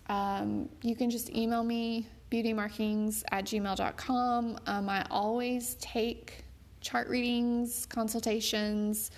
um, 0.08 0.68
you 0.82 0.94
can 0.94 1.10
just 1.10 1.30
email 1.30 1.64
me 1.64 2.06
beautymarkings 2.32 3.22
at 3.30 3.44
gmail.com. 3.44 4.58
Um, 4.66 4.88
I 4.88 5.04
always 5.10 5.74
take 5.74 6.44
chart 6.80 7.08
readings, 7.08 7.86
consultations, 7.86 9.10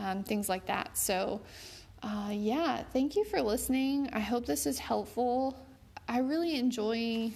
um, 0.00 0.24
things 0.24 0.48
like 0.48 0.66
that. 0.66 0.98
So, 0.98 1.40
uh, 2.02 2.30
yeah, 2.32 2.82
thank 2.92 3.14
you 3.14 3.24
for 3.24 3.40
listening. 3.40 4.10
I 4.12 4.20
hope 4.20 4.44
this 4.46 4.66
is 4.66 4.78
helpful. 4.78 5.64
I 6.08 6.18
really 6.18 6.56
enjoy 6.56 7.32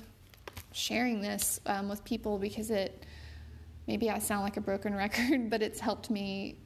sharing 0.72 1.20
this 1.20 1.61
um, 1.66 1.89
with 1.89 2.05
people 2.05 2.39
because 2.39 2.70
it 2.70 3.07
maybe 3.87 4.11
I 4.11 4.18
sound 4.18 4.43
like 4.43 4.57
a 4.57 4.61
broken 4.61 4.95
record, 5.05 5.49
but 5.49 5.62
it's 5.62 5.81
helped 5.81 6.11
me 6.11 6.57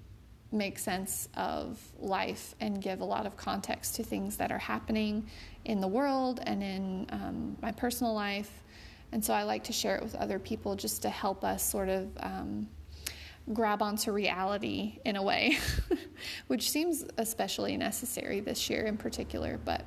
make 0.55 0.79
sense 0.79 1.29
of 1.35 1.81
life 1.99 2.55
and 2.61 2.81
give 2.81 3.01
a 3.01 3.05
lot 3.05 3.27
of 3.27 3.37
context 3.37 3.97
to 3.97 4.03
things 4.03 4.37
that 4.37 4.53
are 4.53 4.59
happening 4.59 5.29
in 5.65 5.81
the 5.81 5.89
world 5.89 6.41
and 6.45 6.63
in 6.63 7.07
um, 7.11 7.57
my 7.61 7.73
personal 7.73 8.15
life. 8.15 8.51
And 9.13 9.25
so 9.25 9.35
I 9.35 9.43
like 9.45 9.65
to 9.65 9.73
share 9.73 9.97
it 9.97 10.03
with 10.03 10.15
other 10.15 10.39
people 10.39 10.75
just 10.77 11.03
to 11.03 11.11
help 11.11 11.45
us 11.45 11.63
sort 11.63 11.89
of 11.89 12.09
um, 12.21 12.69
grab 13.53 13.83
onto 13.83 14.13
reality 14.13 14.99
in 15.05 15.17
a 15.17 15.23
way, 15.23 15.59
which 16.47 16.71
seems 16.71 17.05
especially 17.19 17.77
necessary 17.77 18.41
this 18.41 18.71
year 18.71 18.85
in 18.85 18.97
particular. 18.97 19.59
But 19.65 19.85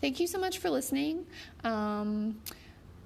thank 0.00 0.20
you 0.20 0.26
so 0.26 0.38
much 0.38 0.58
for 0.58 0.70
listening. 0.70 1.26
Um, 1.64 2.40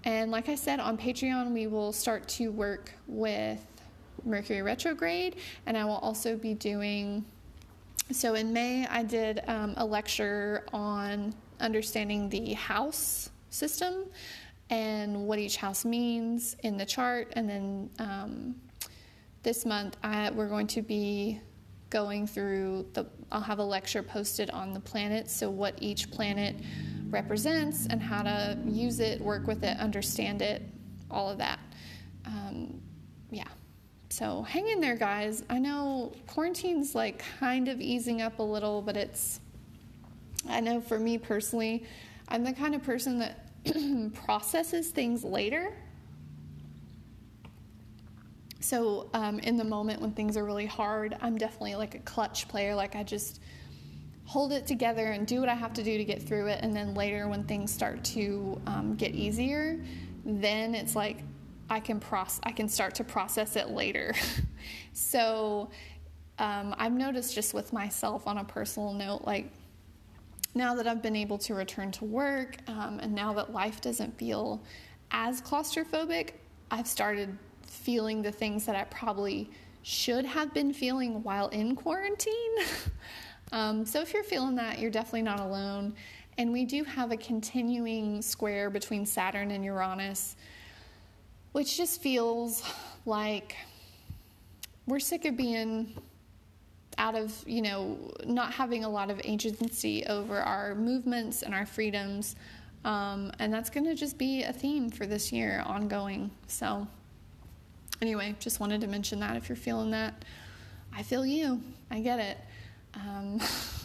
and 0.04 0.30
like 0.30 0.48
I 0.48 0.54
said, 0.54 0.80
on 0.80 0.96
Patreon, 0.96 1.52
we 1.52 1.66
will 1.66 1.92
start 1.92 2.28
to 2.28 2.48
work 2.48 2.92
with 3.06 3.64
Mercury 4.24 4.62
retrograde, 4.62 5.36
and 5.66 5.76
I 5.76 5.84
will 5.84 5.98
also 5.98 6.36
be 6.36 6.54
doing. 6.54 7.24
So 8.10 8.34
in 8.34 8.52
May, 8.52 8.86
I 8.86 9.02
did 9.02 9.42
um, 9.46 9.74
a 9.76 9.84
lecture 9.84 10.64
on 10.72 11.34
understanding 11.60 12.28
the 12.28 12.54
house 12.54 13.30
system 13.50 14.04
and 14.70 15.26
what 15.26 15.38
each 15.38 15.56
house 15.56 15.84
means 15.84 16.56
in 16.62 16.76
the 16.76 16.86
chart, 16.86 17.32
and 17.36 17.48
then 17.48 17.90
um, 17.98 18.54
this 19.42 19.64
month 19.64 19.96
I, 20.02 20.30
we're 20.30 20.48
going 20.48 20.66
to 20.68 20.82
be 20.82 21.40
going 21.90 22.26
through 22.26 22.86
the 22.92 23.06
I'll 23.32 23.40
have 23.40 23.58
a 23.58 23.64
lecture 23.64 24.02
posted 24.02 24.50
on 24.50 24.72
the 24.72 24.80
planets 24.80 25.34
so 25.34 25.48
what 25.48 25.74
each 25.80 26.10
planet 26.10 26.56
represents 27.08 27.86
and 27.86 28.02
how 28.02 28.22
to 28.22 28.58
use 28.66 29.00
it 29.00 29.20
work 29.20 29.46
with 29.46 29.64
it 29.64 29.78
understand 29.78 30.42
it 30.42 30.62
all 31.10 31.30
of 31.30 31.38
that 31.38 31.58
um, 32.26 32.80
yeah 33.30 33.48
so 34.08 34.42
hang 34.42 34.68
in 34.68 34.80
there 34.80 34.96
guys 34.96 35.42
I 35.48 35.58
know 35.58 36.12
quarantine's 36.26 36.94
like 36.94 37.22
kind 37.38 37.68
of 37.68 37.80
easing 37.80 38.22
up 38.22 38.38
a 38.38 38.42
little 38.42 38.82
but 38.82 38.96
it's 38.96 39.40
I 40.48 40.60
know 40.60 40.80
for 40.80 40.98
me 40.98 41.18
personally 41.18 41.84
I'm 42.28 42.44
the 42.44 42.52
kind 42.52 42.74
of 42.74 42.82
person 42.82 43.18
that 43.18 43.46
processes 44.14 44.90
things 44.90 45.24
later 45.24 45.72
so, 48.68 49.08
um, 49.14 49.38
in 49.38 49.56
the 49.56 49.64
moment 49.64 50.02
when 50.02 50.12
things 50.12 50.36
are 50.36 50.44
really 50.44 50.66
hard, 50.66 51.16
I'm 51.22 51.38
definitely 51.38 51.76
like 51.76 51.94
a 51.94 52.00
clutch 52.00 52.48
player. 52.48 52.74
Like, 52.74 52.96
I 52.96 53.02
just 53.02 53.40
hold 54.26 54.52
it 54.52 54.66
together 54.66 55.06
and 55.06 55.26
do 55.26 55.40
what 55.40 55.48
I 55.48 55.54
have 55.54 55.72
to 55.72 55.82
do 55.82 55.96
to 55.96 56.04
get 56.04 56.22
through 56.22 56.48
it. 56.48 56.60
And 56.62 56.76
then 56.76 56.94
later, 56.94 57.28
when 57.28 57.44
things 57.44 57.72
start 57.72 58.04
to 58.04 58.60
um, 58.66 58.94
get 58.96 59.14
easier, 59.14 59.80
then 60.26 60.74
it's 60.74 60.94
like 60.94 61.18
I 61.70 61.80
can 61.80 62.00
process. 62.00 62.40
I 62.42 62.52
can 62.52 62.68
start 62.68 62.94
to 62.96 63.04
process 63.04 63.56
it 63.56 63.70
later. 63.70 64.14
so, 64.92 65.70
um, 66.38 66.74
I've 66.78 66.92
noticed 66.92 67.34
just 67.34 67.52
with 67.52 67.72
myself 67.72 68.26
on 68.26 68.38
a 68.38 68.44
personal 68.44 68.92
note, 68.92 69.22
like 69.24 69.50
now 70.54 70.74
that 70.76 70.86
I've 70.86 71.02
been 71.02 71.16
able 71.16 71.38
to 71.38 71.54
return 71.54 71.90
to 71.92 72.04
work, 72.04 72.56
um, 72.68 73.00
and 73.00 73.12
now 73.14 73.32
that 73.34 73.52
life 73.52 73.80
doesn't 73.80 74.16
feel 74.16 74.62
as 75.10 75.40
claustrophobic, 75.40 76.30
I've 76.70 76.86
started 76.86 77.36
feeling 77.66 78.22
the 78.22 78.32
things 78.32 78.66
that 78.66 78.76
I 78.76 78.84
probably 78.84 79.50
should 79.82 80.24
have 80.26 80.52
been 80.54 80.72
feeling 80.72 81.22
while 81.22 81.48
in 81.48 81.74
quarantine. 81.74 82.56
um, 83.52 83.84
so 83.84 84.00
if 84.00 84.12
you're 84.12 84.22
feeling 84.22 84.54
that, 84.56 84.78
you're 84.78 84.90
definitely 84.90 85.22
not 85.22 85.40
alone. 85.40 85.94
And 86.36 86.52
we 86.52 86.64
do 86.64 86.84
have 86.84 87.10
a 87.10 87.16
continuing 87.16 88.22
square 88.22 88.70
between 88.70 89.04
Saturn 89.04 89.50
and 89.50 89.64
Uranus, 89.64 90.36
which 91.52 91.76
just 91.76 92.00
feels 92.02 92.62
like 93.06 93.56
we're 94.86 95.00
sick 95.00 95.24
of 95.24 95.36
being 95.36 95.92
out 96.98 97.14
of, 97.14 97.32
you 97.46 97.62
know, 97.62 97.96
not 98.26 98.52
having 98.52 98.84
a 98.84 98.88
lot 98.88 99.10
of 99.10 99.20
agency 99.24 100.04
over 100.06 100.40
our 100.40 100.74
movements 100.74 101.42
and 101.42 101.54
our 101.54 101.64
freedoms. 101.64 102.36
Um, 102.84 103.32
and 103.38 103.52
that's 103.52 103.70
going 103.70 103.86
to 103.86 103.94
just 103.94 104.18
be 104.18 104.42
a 104.42 104.52
theme 104.52 104.90
for 104.90 105.06
this 105.06 105.32
year 105.32 105.62
ongoing. 105.64 106.30
So, 106.48 106.86
anyway, 108.02 108.34
just 108.40 108.60
wanted 108.60 108.80
to 108.80 108.86
mention 108.86 109.20
that 109.20 109.36
if 109.36 109.48
you're 109.48 109.56
feeling 109.56 109.90
that. 109.92 110.24
I 110.94 111.02
feel 111.02 111.24
you. 111.24 111.62
I 111.90 112.00
get 112.00 112.18
it. 112.18 112.38
Um, 112.94 113.40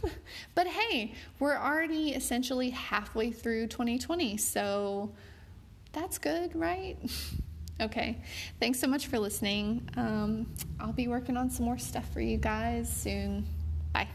but 0.56 0.68
hey, 0.68 1.14
we're 1.40 1.58
already 1.58 2.12
essentially 2.12 2.72
halfway 2.72 3.32
through 3.32 3.68
2020, 3.68 4.38
so 4.38 5.12
that's 5.92 6.18
good, 6.18 6.56
right? 6.56 6.98
Okay. 7.84 8.18
Thanks 8.60 8.80
so 8.80 8.88
much 8.88 9.08
for 9.08 9.20
listening. 9.20 9.88
Um, 9.98 10.48
I'll 10.80 10.94
be 10.94 11.08
working 11.08 11.36
on 11.36 11.50
some 11.50 11.66
more 11.66 11.78
stuff 11.78 12.12
for 12.14 12.22
you 12.22 12.38
guys 12.38 12.92
soon. 12.92 13.46
Bye. 13.94 14.08